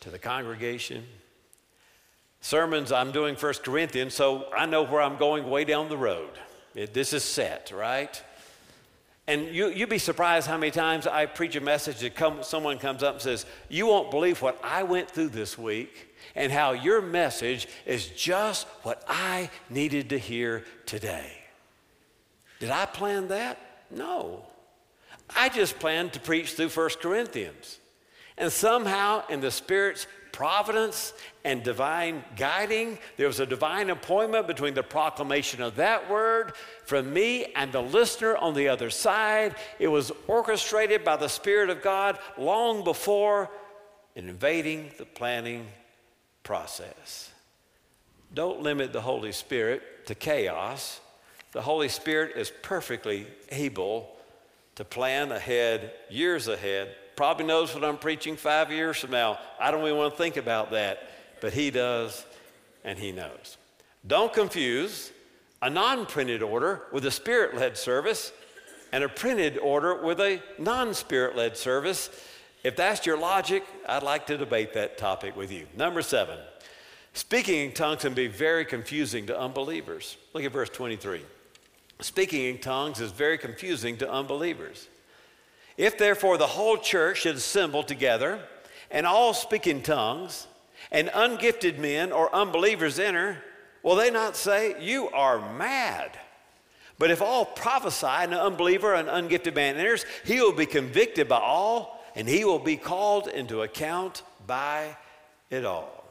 to 0.00 0.11
the 0.11 0.18
congregation? 0.18 1.04
Sermons, 2.40 2.90
I'm 2.90 3.12
doing 3.12 3.37
First 3.37 3.62
Corinthians, 3.62 4.14
so 4.14 4.46
I 4.52 4.66
know 4.66 4.83
where 4.83 5.00
I'm 5.00 5.16
going 5.16 5.48
way 5.48 5.64
down 5.64 5.88
the 5.88 5.96
road. 5.96 6.30
It, 6.74 6.92
this 6.92 7.12
is 7.12 7.22
set, 7.22 7.70
right? 7.72 8.20
And 9.27 9.55
you, 9.55 9.69
you'd 9.69 9.89
be 9.89 9.99
surprised 9.99 10.47
how 10.47 10.59
many 10.59 10.71
times 10.71 11.07
I 11.07 11.25
preach 11.27 11.57
a 11.57 11.61
message 11.61 12.01
that 12.01 12.15
come, 12.15 12.43
someone 12.43 12.79
comes 12.79 13.03
up 13.03 13.15
and 13.15 13.23
says, 13.23 13.47
You 13.71 13.87
won't 13.87 14.11
believe 14.11 14.43
what 14.43 14.61
I 14.63 14.83
went 14.83 15.11
through 15.11 15.29
this 15.29 15.57
week 15.57 16.15
and 16.35 16.53
how 16.53 16.73
your 16.73 17.01
message 17.01 17.67
is 17.87 18.09
just 18.09 18.67
what 18.83 19.03
I 19.09 19.51
needed 19.71 20.11
to 20.11 20.19
hear 20.19 20.65
today. 20.85 21.33
Did 22.61 22.71
I 22.71 22.85
plan 22.85 23.29
that? 23.29 23.59
No. 23.91 24.45
I 25.35 25.49
just 25.49 25.79
planned 25.79 26.13
to 26.15 26.21
preach 26.21 26.53
through 26.53 26.69
1 26.69 26.91
Corinthians. 27.01 27.79
And 28.37 28.53
somehow, 28.53 29.27
in 29.29 29.41
the 29.41 29.51
Spirit's 29.51 30.07
providence 30.35 31.13
and 31.45 31.63
divine 31.63 32.25
guiding. 32.37 32.99
There 33.17 33.29
was 33.29 33.39
a 33.39 33.47
divine 33.47 33.89
appointment 33.89 34.49
between 34.49 34.75
the 34.75 34.83
proclamation 34.83 35.63
of 35.63 35.77
that 35.77 36.11
word 36.11 36.55
from 36.87 37.12
me 37.12 37.47
and 37.57 37.73
the 37.73 37.83
listener 37.83 38.37
on 38.37 38.55
the 38.55 38.68
other 38.68 38.90
side. 38.90 39.55
It 39.79 39.88
was 39.88 40.12
orchestrated 40.27 41.05
by 41.05 41.16
the 41.16 41.29
Spirit 41.29 41.70
of 41.70 41.83
God 41.83 42.18
long 42.37 42.85
before 42.85 43.51
invading 44.14 44.90
the 44.99 45.05
planning 45.05 45.66
process. 46.42 47.31
Don't 48.33 48.62
limit 48.62 48.92
the 48.92 49.01
Holy 49.01 49.33
Spirit 49.33 50.07
to 50.07 50.14
chaos. 50.14 51.01
The 51.53 51.62
Holy 51.62 51.88
Spirit 51.88 52.37
is 52.37 52.53
perfectly 52.62 53.27
able 53.51 54.11
to 54.75 54.85
plan 54.85 55.31
ahead, 55.31 55.92
years 56.11 56.49
ahead, 56.49 56.94
probably 57.16 57.47
knows 57.47 57.75
what 57.75 57.85
I'm 57.85 57.97
preaching 57.97 58.37
five 58.37 58.73
years 58.73 58.99
from 58.99 59.12
now. 59.12 59.38
I 59.61 59.70
don't 59.70 59.85
even 59.85 59.97
want 59.97 60.14
to 60.14 60.18
think 60.18 60.37
about 60.37 60.73
that, 60.73 61.11
but 61.40 61.53
he 61.53 61.70
does, 61.70 62.25
and 62.83 62.99
he 62.99 63.12
knows. 63.12 63.57
Don't 64.07 64.33
confuse 64.33 65.12
a 65.64 65.70
non 65.70 66.05
printed 66.05 66.42
order 66.42 66.83
with 66.92 67.07
a 67.07 67.11
spirit 67.11 67.57
led 67.57 67.77
service 67.77 68.33
and 68.92 69.03
a 69.03 69.09
printed 69.09 69.57
order 69.59 69.96
with 69.96 70.20
a 70.20 70.40
non 70.59 70.92
spirit 70.92 71.35
led 71.35 71.57
service. 71.57 72.11
If 72.62 72.77
that's 72.77 73.07
your 73.07 73.18
logic, 73.18 73.64
I'd 73.88 74.03
like 74.03 74.27
to 74.27 74.37
debate 74.37 74.74
that 74.74 74.98
topic 74.98 75.37
with 75.37 75.50
you. 75.50 75.66
Number 75.74 76.03
seven, 76.03 76.38
speaking 77.14 77.64
in 77.64 77.72
tongues 77.72 78.03
can 78.03 78.12
be 78.12 78.27
very 78.27 78.66
confusing 78.66 79.27
to 79.27 79.38
unbelievers. 79.38 80.18
Look 80.35 80.44
at 80.44 80.53
verse 80.53 80.68
23. 80.68 81.22
Speaking 82.00 82.44
in 82.44 82.59
tongues 82.59 83.00
is 83.00 83.11
very 83.11 83.38
confusing 83.38 83.96
to 83.98 84.11
unbelievers. 84.11 84.88
If 85.79 85.96
therefore 85.96 86.37
the 86.37 86.46
whole 86.46 86.77
church 86.77 87.22
should 87.22 87.37
assemble 87.37 87.83
together 87.83 88.40
and 88.90 89.07
all 89.07 89.33
speak 89.33 89.66
in 89.66 89.83
tongues, 89.83 90.46
and 90.92 91.09
ungifted 91.09 91.79
men 91.79 92.12
or 92.12 92.35
unbelievers 92.35 92.98
enter, 92.98 93.42
will 93.85 93.94
they 93.94 94.11
not 94.11 94.37
say, 94.37 94.75
You 94.81 95.09
are 95.11 95.55
mad? 95.57 96.18
But 96.99 97.11
if 97.11 97.23
all 97.23 97.44
prophesy 97.44 98.07
and 98.07 98.33
an 98.33 98.40
unbeliever 98.40 98.94
and 98.94 99.09
ungifted 99.09 99.55
man 99.55 99.77
enters, 99.77 100.05
he 100.25 100.40
will 100.40 100.53
be 100.53 100.66
convicted 100.66 101.29
by 101.29 101.38
all, 101.38 102.05
and 102.14 102.29
he 102.29 102.44
will 102.44 102.59
be 102.59 102.77
called 102.77 103.29
into 103.29 103.62
account 103.62 104.23
by 104.47 104.97
it 105.51 105.64
all. 105.64 106.05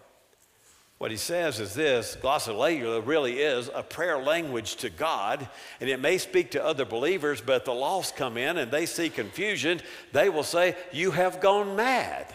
What 1.04 1.12
he 1.12 1.18
says 1.18 1.60
is 1.60 1.74
this 1.74 2.16
glossolalia 2.22 3.06
really 3.06 3.40
is 3.40 3.70
a 3.74 3.84
prayer 3.84 4.18
language 4.20 4.78
to 4.78 4.90
God, 4.90 5.50
and 5.82 5.90
it 5.90 6.00
may 6.00 6.18
speak 6.18 6.52
to 6.52 6.64
other 6.64 6.86
believers, 6.86 7.42
but 7.42 7.58
if 7.58 7.66
the 7.66 7.74
lost 7.74 8.16
come 8.16 8.38
in 8.38 8.58
and 8.58 8.72
they 8.72 8.86
see 8.86 9.10
confusion, 9.10 9.82
they 10.14 10.30
will 10.30 10.44
say, 10.44 10.78
You 10.94 11.12
have 11.12 11.42
gone 11.42 11.76
mad. 11.76 12.34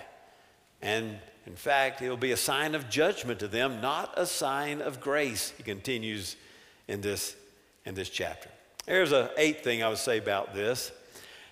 And 0.83 1.19
in 1.49 1.57
fact, 1.57 2.03
it 2.03 2.11
will 2.11 2.19
be 2.19 2.33
a 2.33 2.37
sign 2.37 2.75
of 2.75 2.91
judgment 2.91 3.41
to 3.41 3.49
them, 3.49 3.81
not 3.81 4.13
a 4.19 4.27
sign 4.27 4.83
of 4.83 5.01
grace. 5.01 5.55
He 5.57 5.63
continues 5.63 6.37
in 6.89 7.01
this, 7.01 7.35
in 7.87 7.95
this 7.95 8.11
chapter. 8.11 8.51
There's 8.85 9.13
an 9.13 9.31
eighth 9.39 9.65
thing 9.65 9.83
I 9.83 9.89
would 9.89 9.97
say 9.97 10.19
about 10.19 10.55
this. 10.55 10.93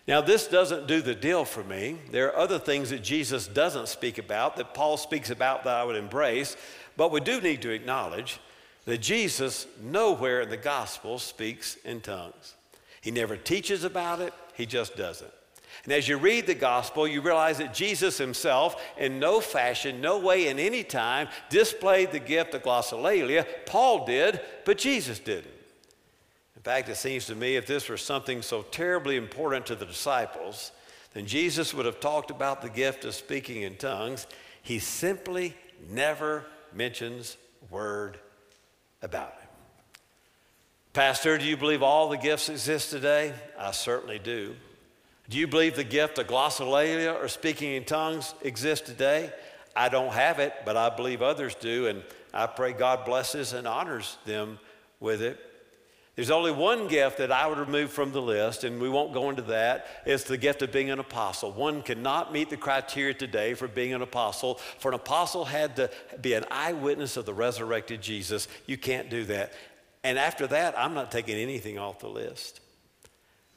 Now, 0.07 0.21
this 0.21 0.49
doesn't 0.49 0.87
do 0.87 1.01
the 1.01 1.15
deal 1.15 1.47
for 1.47 1.65
me. 1.65 1.97
There 2.11 2.29
are 2.29 2.37
other 2.37 2.59
things 2.59 2.91
that 2.91 3.03
Jesus 3.03 3.47
doesn't 3.47 3.89
speak 3.89 4.19
about 4.19 4.57
that 4.57 4.75
Paul 4.75 4.99
speaks 4.99 5.31
about 5.31 5.65
that 5.65 5.77
I 5.77 5.85
would 5.85 5.97
embrace. 5.97 6.59
But 6.99 7.11
we 7.11 7.21
do 7.21 7.41
need 7.41 7.63
to 7.63 7.71
acknowledge 7.71 8.39
that 8.85 8.99
Jesus 8.99 9.67
nowhere 9.83 10.43
in 10.43 10.51
the 10.51 10.59
gospel 10.59 11.19
speaks 11.19 11.77
in 11.87 12.03
tongues. 12.03 12.55
He 13.01 13.11
never 13.11 13.39
teaches 13.39 13.83
about 13.83 14.21
it, 14.21 14.35
he 14.53 14.67
just 14.67 14.95
does 14.95 15.23
it. 15.23 15.33
And 15.85 15.93
as 15.93 16.09
you 16.09 16.17
read 16.17 16.47
the 16.47 16.55
gospel, 16.55 17.07
you 17.07 17.21
realize 17.21 17.59
that 17.59 17.75
Jesus 17.75 18.19
himself, 18.19 18.83
in 18.97 19.19
no 19.19 19.41
fashion, 19.41 20.01
no 20.01 20.19
way, 20.19 20.49
in 20.49 20.59
any 20.59 20.83
time, 20.83 21.29
displayed 21.49 22.13
the 22.13 22.19
gift 22.19 22.55
of 22.55 22.63
glossolalia. 22.63 23.47
Paul 23.67 24.05
did, 24.05 24.41
but 24.65 24.79
Jesus 24.79 25.19
didn't. 25.19 25.55
In 26.57 26.63
fact, 26.63 26.89
it 26.89 26.97
seems 26.97 27.27
to 27.27 27.35
me 27.35 27.57
if 27.57 27.67
this 27.67 27.89
were 27.89 27.97
something 27.97 28.43
so 28.43 28.63
terribly 28.63 29.17
important 29.17 29.67
to 29.67 29.77
the 29.77 29.87
disciples, 29.87 30.73
then 31.15 31.27
Jesus 31.27 31.73
would 31.73 31.87
have 31.87 32.01
talked 32.01 32.31
about 32.31 32.61
the 32.61 32.69
gift 32.69 33.05
of 33.05 33.15
speaking 33.15 33.63
in 33.63 33.77
tongues. 33.77 34.27
He 34.63 34.81
simply 34.81 35.55
never 35.91 36.45
mentions 36.75 37.37
word 37.71 38.19
about 39.03 39.35
it. 39.41 39.49
Pastor, 40.93 41.37
do 41.39 41.45
you 41.45 41.57
believe 41.57 41.83
all 41.83 42.09
the 42.09 42.17
gifts 42.17 42.49
exist 42.49 42.91
today? 42.91 43.35
I 43.59 43.71
certainly 43.71 44.19
do. 44.19 44.57
Do 45.29 45.39
you 45.39 45.47
believe 45.47 45.75
the 45.75 45.85
gift 45.85 46.19
of 46.19 46.29
glossolalia 46.29 47.15
or 47.21 47.29
speaking 47.29 47.73
in 47.73 47.85
tongues 47.85 48.35
exists 48.43 48.87
today? 48.87 49.33
I 49.75 49.89
don't 49.89 50.13
have 50.13 50.39
it, 50.39 50.55
but 50.65 50.77
I 50.77 50.89
believe 50.95 51.21
others 51.21 51.55
do, 51.55 51.89
and 51.89 52.03
I 52.33 52.47
pray 52.47 52.73
God 52.73 53.05
blesses 53.05 53.53
and 53.53 53.67
honors 53.67 54.19
them 54.25 54.59
with 55.01 55.23
it. 55.23 55.39
There's 56.15 56.31
only 56.31 56.51
one 56.51 56.89
gift 56.89 57.19
that 57.19 57.31
I 57.31 57.47
would 57.47 57.59
remove 57.59 57.91
from 57.91 58.13
the 58.13 58.23
list, 58.23 58.65
and 58.65 58.81
we 58.81 58.89
won't 58.89 59.13
go 59.13 59.29
into 59.29 59.43
that. 59.43 59.87
It's 60.07 60.25
the 60.25 60.39
gift 60.39 60.63
of 60.63 60.73
being 60.73 60.91
an 60.91 60.99
apostle. 60.99 61.53
One 61.53 61.83
cannot 61.83 62.33
meet 62.33 62.49
the 62.49 62.57
criteria 62.57 63.13
today 63.13 63.53
for 63.53 63.69
being 63.69 63.93
an 63.93 64.01
apostle. 64.01 64.55
For 64.79 64.89
an 64.89 64.95
apostle 64.95 65.45
had 65.45 65.77
to 65.77 65.91
be 66.23 66.33
an 66.33 66.47
eyewitness 66.51 67.19
of 67.19 67.27
the 67.27 67.35
resurrected 67.35 68.01
Jesus. 68.01 68.49
You 68.65 68.79
can't 68.79 69.11
do 69.11 69.25
that. 69.25 69.53
And 70.05 70.19
after 70.19 70.47
that, 70.47 70.79
I'm 70.79 70.95
not 70.95 71.13
taking 71.13 71.37
anything 71.37 71.79
off 71.79 71.99
the 71.99 72.09
list. 72.09 72.61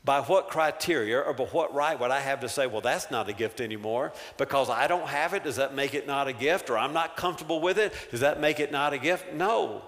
By 0.06 0.22
what 0.22 0.48
criteria 0.48 1.20
or 1.20 1.34
by 1.34 1.44
what 1.46 1.74
right 1.74 2.00
would 2.00 2.12
I 2.12 2.20
have 2.20 2.40
to 2.42 2.50
say, 2.50 2.68
well, 2.68 2.82
that's 2.82 3.12
not 3.12 3.28
a 3.30 3.34
gift 3.34 3.60
anymore? 3.60 4.14
Because 4.38 4.70
I 4.70 4.88
don't 4.88 5.08
have 5.08 5.34
it, 5.34 5.44
does 5.44 5.58
that 5.58 5.76
make 5.76 5.94
it 5.94 6.08
not 6.08 6.28
a 6.28 6.34
gift? 6.34 6.70
Or 6.70 6.78
I'm 6.78 6.94
not 6.94 7.18
comfortable 7.18 7.60
with 7.60 7.78
it, 7.78 7.94
does 8.12 8.22
that 8.22 8.40
make 8.40 8.60
it 8.60 8.72
not 8.72 8.94
a 8.94 8.98
gift? 8.98 9.34
No. 9.34 9.84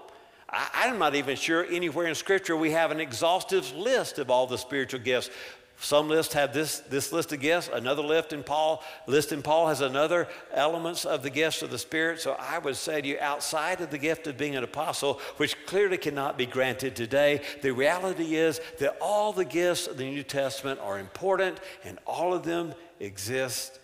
I, 0.52 0.86
am 0.88 0.98
not 0.98 1.14
even 1.14 1.36
sure 1.36 1.64
anywhere 1.64 2.06
in 2.06 2.14
Scripture 2.14 2.56
we 2.56 2.72
have 2.72 2.90
an 2.90 3.00
exhaustive 3.00 3.74
list 3.74 4.18
of 4.18 4.30
all 4.30 4.46
the 4.46 4.58
spiritual 4.58 5.00
gifts. 5.00 5.30
Some 5.78 6.08
lists 6.08 6.34
have 6.34 6.54
this, 6.54 6.78
this 6.78 7.12
list 7.12 7.32
of 7.32 7.40
gifts, 7.40 7.68
another 7.72 8.02
list 8.02 8.32
in 8.32 8.44
Paul, 8.44 8.84
list 9.08 9.32
in 9.32 9.42
Paul 9.42 9.66
has 9.66 9.80
another 9.80 10.28
elements 10.52 11.04
of 11.04 11.24
the 11.24 11.30
gifts 11.30 11.60
of 11.62 11.70
the 11.70 11.78
Spirit. 11.78 12.20
So 12.20 12.36
I 12.38 12.58
would 12.58 12.76
say 12.76 13.00
to 13.00 13.08
you, 13.08 13.18
outside 13.20 13.80
of 13.80 13.90
the 13.90 13.98
gift 13.98 14.28
of 14.28 14.38
being 14.38 14.54
an 14.54 14.62
apostle, 14.62 15.20
which 15.38 15.56
clearly 15.66 15.98
cannot 15.98 16.38
be 16.38 16.46
granted 16.46 16.94
today, 16.94 17.42
the 17.62 17.72
reality 17.72 18.36
is 18.36 18.60
that 18.78 18.96
all 19.00 19.32
the 19.32 19.44
gifts 19.44 19.88
of 19.88 19.96
the 19.96 20.04
New 20.04 20.22
Testament 20.22 20.78
are 20.78 21.00
important 21.00 21.58
and 21.84 21.98
all 22.06 22.32
of 22.32 22.44
them 22.44 22.74
exist 23.00 23.80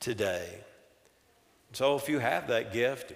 today. 0.00 0.58
So 1.72 1.96
if 1.96 2.08
you 2.08 2.18
have 2.18 2.48
that 2.48 2.72
gift, 2.72 3.12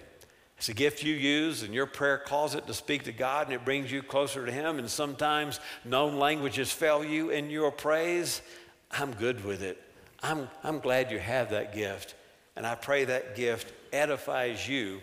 it's 0.57 0.69
a 0.69 0.73
gift 0.73 1.03
you 1.03 1.13
use 1.13 1.61
in 1.61 1.71
your 1.71 1.85
prayer 1.85 2.17
closet 2.17 2.65
to 2.65 2.73
speak 2.73 3.03
to 3.03 3.11
God, 3.11 3.45
and 3.45 3.53
it 3.53 3.63
brings 3.63 3.91
you 3.91 4.01
closer 4.01 4.45
to 4.45 4.51
Him. 4.51 4.79
And 4.79 4.89
sometimes 4.89 5.59
known 5.85 6.17
languages 6.17 6.71
fail 6.71 7.05
you 7.05 7.29
in 7.29 7.51
your 7.51 7.71
praise. 7.71 8.41
I'm 8.89 9.13
good 9.13 9.45
with 9.45 9.61
it. 9.61 9.81
I'm, 10.23 10.49
I'm 10.63 10.79
glad 10.79 11.11
you 11.11 11.19
have 11.19 11.51
that 11.51 11.75
gift. 11.75 12.15
And 12.55 12.65
I 12.65 12.73
pray 12.73 13.05
that 13.05 13.35
gift 13.35 13.71
edifies 13.93 14.67
you 14.67 14.99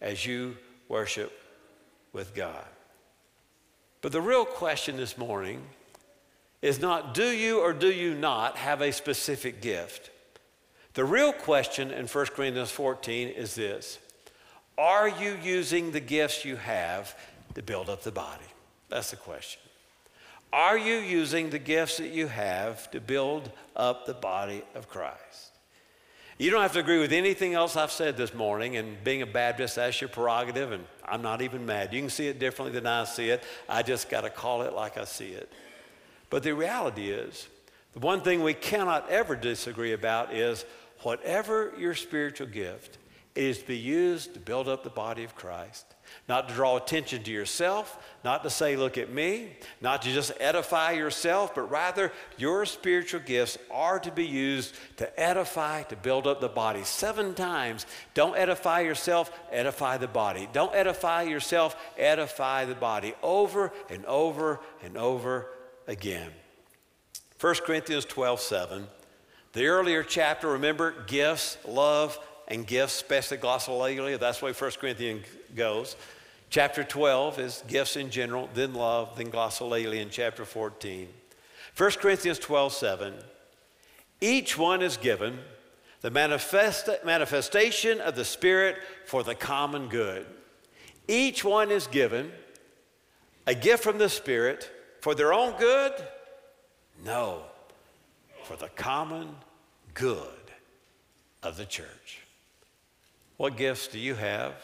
as 0.00 0.26
you 0.26 0.56
worship 0.88 1.32
with 2.12 2.34
God. 2.34 2.64
But 4.00 4.10
the 4.10 4.20
real 4.20 4.44
question 4.44 4.96
this 4.96 5.16
morning 5.16 5.62
is 6.62 6.80
not 6.80 7.14
do 7.14 7.28
you 7.28 7.60
or 7.60 7.72
do 7.72 7.92
you 7.92 8.14
not 8.14 8.56
have 8.56 8.80
a 8.80 8.92
specific 8.92 9.62
gift? 9.62 10.10
The 10.94 11.04
real 11.04 11.32
question 11.32 11.92
in 11.92 12.06
1 12.06 12.26
Corinthians 12.26 12.70
14 12.72 13.28
is 13.28 13.54
this 13.54 13.98
are 14.78 15.08
you 15.08 15.38
using 15.42 15.90
the 15.90 16.00
gifts 16.00 16.44
you 16.44 16.56
have 16.56 17.16
to 17.54 17.62
build 17.62 17.88
up 17.88 18.02
the 18.02 18.12
body? 18.12 18.44
That's 18.88 19.10
the 19.10 19.16
question. 19.16 19.60
Are 20.52 20.78
you 20.78 20.96
using 20.96 21.50
the 21.50 21.58
gifts 21.58 21.96
that 21.98 22.10
you 22.10 22.28
have 22.28 22.90
to 22.92 23.00
build 23.00 23.50
up 23.74 24.06
the 24.06 24.14
body 24.14 24.62
of 24.74 24.88
Christ? 24.88 25.52
You 26.38 26.50
don't 26.50 26.60
have 26.60 26.74
to 26.74 26.80
agree 26.80 26.98
with 26.98 27.12
anything 27.12 27.54
else 27.54 27.76
I've 27.76 27.90
said 27.90 28.18
this 28.18 28.34
morning, 28.34 28.76
and 28.76 29.02
being 29.02 29.22
a 29.22 29.26
Baptist, 29.26 29.76
that's 29.76 30.00
your 30.00 30.08
prerogative, 30.08 30.70
and 30.70 30.84
I'm 31.02 31.22
not 31.22 31.40
even 31.40 31.64
mad. 31.64 31.94
You 31.94 32.00
can 32.00 32.10
see 32.10 32.28
it 32.28 32.38
differently 32.38 32.78
than 32.78 32.86
I 32.86 33.04
see 33.04 33.30
it. 33.30 33.42
I 33.68 33.82
just 33.82 34.10
got 34.10 34.20
to 34.20 34.30
call 34.30 34.62
it 34.62 34.74
like 34.74 34.98
I 34.98 35.04
see 35.04 35.30
it. 35.30 35.50
But 36.28 36.42
the 36.42 36.54
reality 36.54 37.10
is, 37.10 37.48
the 37.94 38.00
one 38.00 38.20
thing 38.20 38.42
we 38.42 38.52
cannot 38.52 39.08
ever 39.08 39.34
disagree 39.34 39.94
about 39.94 40.34
is 40.34 40.66
whatever 41.00 41.72
your 41.78 41.94
spiritual 41.94 42.48
gift, 42.48 42.98
it 43.36 43.44
is 43.44 43.58
to 43.58 43.66
be 43.66 43.76
used 43.76 44.34
to 44.34 44.40
build 44.40 44.68
up 44.68 44.82
the 44.82 44.90
body 44.90 45.22
of 45.22 45.34
Christ. 45.34 45.84
Not 46.28 46.48
to 46.48 46.54
draw 46.54 46.76
attention 46.76 47.22
to 47.24 47.30
yourself, 47.30 47.98
not 48.24 48.42
to 48.44 48.50
say, 48.50 48.76
look 48.76 48.96
at 48.96 49.12
me, 49.12 49.50
not 49.80 50.02
to 50.02 50.12
just 50.12 50.32
edify 50.40 50.92
yourself, 50.92 51.54
but 51.54 51.70
rather 51.70 52.12
your 52.38 52.64
spiritual 52.64 53.20
gifts 53.20 53.58
are 53.70 53.98
to 54.00 54.10
be 54.10 54.24
used 54.24 54.74
to 54.96 55.20
edify, 55.20 55.82
to 55.84 55.96
build 55.96 56.26
up 56.26 56.40
the 56.40 56.48
body. 56.48 56.82
Seven 56.84 57.34
times, 57.34 57.86
don't 58.14 58.36
edify 58.36 58.80
yourself, 58.80 59.30
edify 59.52 59.98
the 59.98 60.08
body. 60.08 60.48
Don't 60.52 60.74
edify 60.74 61.22
yourself, 61.22 61.76
edify 61.98 62.64
the 62.64 62.74
body. 62.74 63.14
Over 63.22 63.72
and 63.90 64.04
over 64.06 64.60
and 64.82 64.96
over 64.96 65.48
again. 65.86 66.30
1 67.40 67.54
Corinthians 67.66 68.04
12 68.04 68.40
7. 68.40 68.86
The 69.52 69.66
earlier 69.66 70.02
chapter, 70.02 70.48
remember, 70.48 71.04
gifts, 71.06 71.58
love, 71.66 72.18
and 72.48 72.66
gifts, 72.66 72.96
especially 72.96 73.38
glossolalia. 73.38 74.18
That's 74.18 74.40
the 74.40 74.46
way 74.46 74.52
1 74.52 74.70
Corinthians 74.80 75.26
goes. 75.54 75.96
Chapter 76.48 76.84
12 76.84 77.40
is 77.40 77.64
gifts 77.66 77.96
in 77.96 78.10
general, 78.10 78.48
then 78.54 78.74
love, 78.74 79.16
then 79.16 79.30
glossolalia 79.30 80.00
in 80.00 80.10
chapter 80.10 80.44
14. 80.44 81.08
1 81.76 81.90
Corinthians 81.92 82.38
12, 82.38 82.72
7. 82.72 83.14
Each 84.20 84.56
one 84.56 84.80
is 84.80 84.96
given 84.96 85.38
the 86.00 86.10
manifest, 86.10 86.88
manifestation 87.04 88.00
of 88.00 88.14
the 88.14 88.24
Spirit 88.24 88.76
for 89.06 89.22
the 89.22 89.34
common 89.34 89.88
good. 89.88 90.26
Each 91.08 91.44
one 91.44 91.70
is 91.70 91.86
given 91.86 92.32
a 93.46 93.54
gift 93.54 93.82
from 93.82 93.98
the 93.98 94.08
Spirit 94.08 94.70
for 95.00 95.14
their 95.14 95.32
own 95.32 95.56
good? 95.58 95.92
No, 97.04 97.42
for 98.44 98.56
the 98.56 98.68
common 98.68 99.28
good 99.94 100.28
of 101.42 101.56
the 101.56 101.66
church. 101.66 102.25
What 103.36 103.56
gifts 103.56 103.88
do 103.88 103.98
you 103.98 104.14
have? 104.14 104.54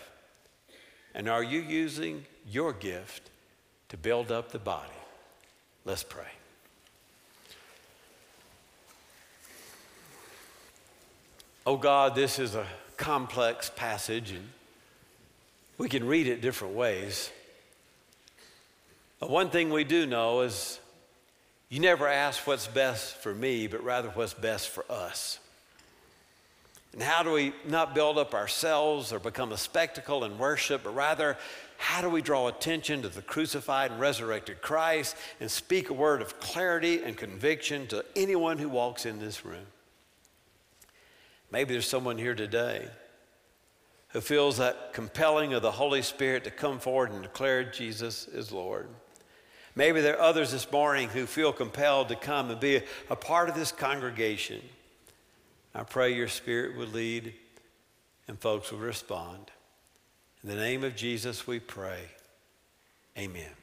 And 1.14 1.28
are 1.28 1.42
you 1.42 1.60
using 1.60 2.24
your 2.50 2.72
gift 2.72 3.30
to 3.90 3.96
build 3.96 4.32
up 4.32 4.50
the 4.50 4.58
body? 4.58 4.88
Let's 5.84 6.02
pray. 6.02 6.24
Oh 11.66 11.76
God, 11.76 12.14
this 12.14 12.38
is 12.38 12.54
a 12.54 12.66
complex 12.96 13.70
passage, 13.76 14.32
and 14.32 14.48
we 15.78 15.88
can 15.88 16.06
read 16.06 16.26
it 16.26 16.40
different 16.40 16.74
ways. 16.74 17.30
But 19.20 19.30
one 19.30 19.50
thing 19.50 19.70
we 19.70 19.84
do 19.84 20.06
know 20.06 20.40
is 20.40 20.80
you 21.68 21.78
never 21.78 22.08
ask 22.08 22.46
what's 22.46 22.66
best 22.66 23.16
for 23.18 23.34
me, 23.34 23.66
but 23.66 23.84
rather 23.84 24.08
what's 24.08 24.34
best 24.34 24.70
for 24.70 24.84
us. 24.90 25.38
And 26.92 27.02
how 27.02 27.22
do 27.22 27.32
we 27.32 27.54
not 27.66 27.94
build 27.94 28.18
up 28.18 28.34
ourselves 28.34 29.12
or 29.12 29.18
become 29.18 29.52
a 29.52 29.56
spectacle 29.56 30.24
in 30.24 30.36
worship, 30.38 30.82
but 30.84 30.94
rather, 30.94 31.38
how 31.78 32.02
do 32.02 32.10
we 32.10 32.22
draw 32.22 32.48
attention 32.48 33.02
to 33.02 33.08
the 33.08 33.22
crucified 33.22 33.90
and 33.90 33.98
resurrected 33.98 34.60
Christ 34.60 35.16
and 35.40 35.50
speak 35.50 35.88
a 35.88 35.94
word 35.94 36.20
of 36.20 36.38
clarity 36.38 37.02
and 37.02 37.16
conviction 37.16 37.86
to 37.88 38.04
anyone 38.14 38.58
who 38.58 38.68
walks 38.68 39.06
in 39.06 39.18
this 39.18 39.44
room? 39.44 39.66
Maybe 41.50 41.72
there's 41.72 41.88
someone 41.88 42.18
here 42.18 42.34
today 42.34 42.88
who 44.08 44.20
feels 44.20 44.58
that 44.58 44.92
compelling 44.92 45.54
of 45.54 45.62
the 45.62 45.70
Holy 45.70 46.02
Spirit 46.02 46.44
to 46.44 46.50
come 46.50 46.78
forward 46.78 47.10
and 47.12 47.22
declare 47.22 47.64
Jesus 47.64 48.28
is 48.28 48.52
Lord. 48.52 48.88
Maybe 49.74 50.02
there 50.02 50.18
are 50.18 50.22
others 50.22 50.52
this 50.52 50.70
morning 50.70 51.08
who 51.08 51.24
feel 51.24 51.52
compelled 51.52 52.08
to 52.08 52.16
come 52.16 52.50
and 52.50 52.60
be 52.60 52.82
a, 53.08 53.16
part 53.16 53.48
of 53.48 53.54
this 53.54 53.72
congregation. 53.72 54.60
I 55.74 55.84
pray 55.84 56.14
your 56.14 56.28
spirit 56.28 56.76
would 56.76 56.92
lead 56.92 57.32
and 58.28 58.38
folks 58.38 58.70
will 58.70 58.78
respond. 58.78 59.50
In 60.42 60.48
the 60.48 60.56
name 60.56 60.84
of 60.84 60.96
Jesus, 60.96 61.46
we 61.46 61.60
pray. 61.60 62.00
Amen. 63.16 63.61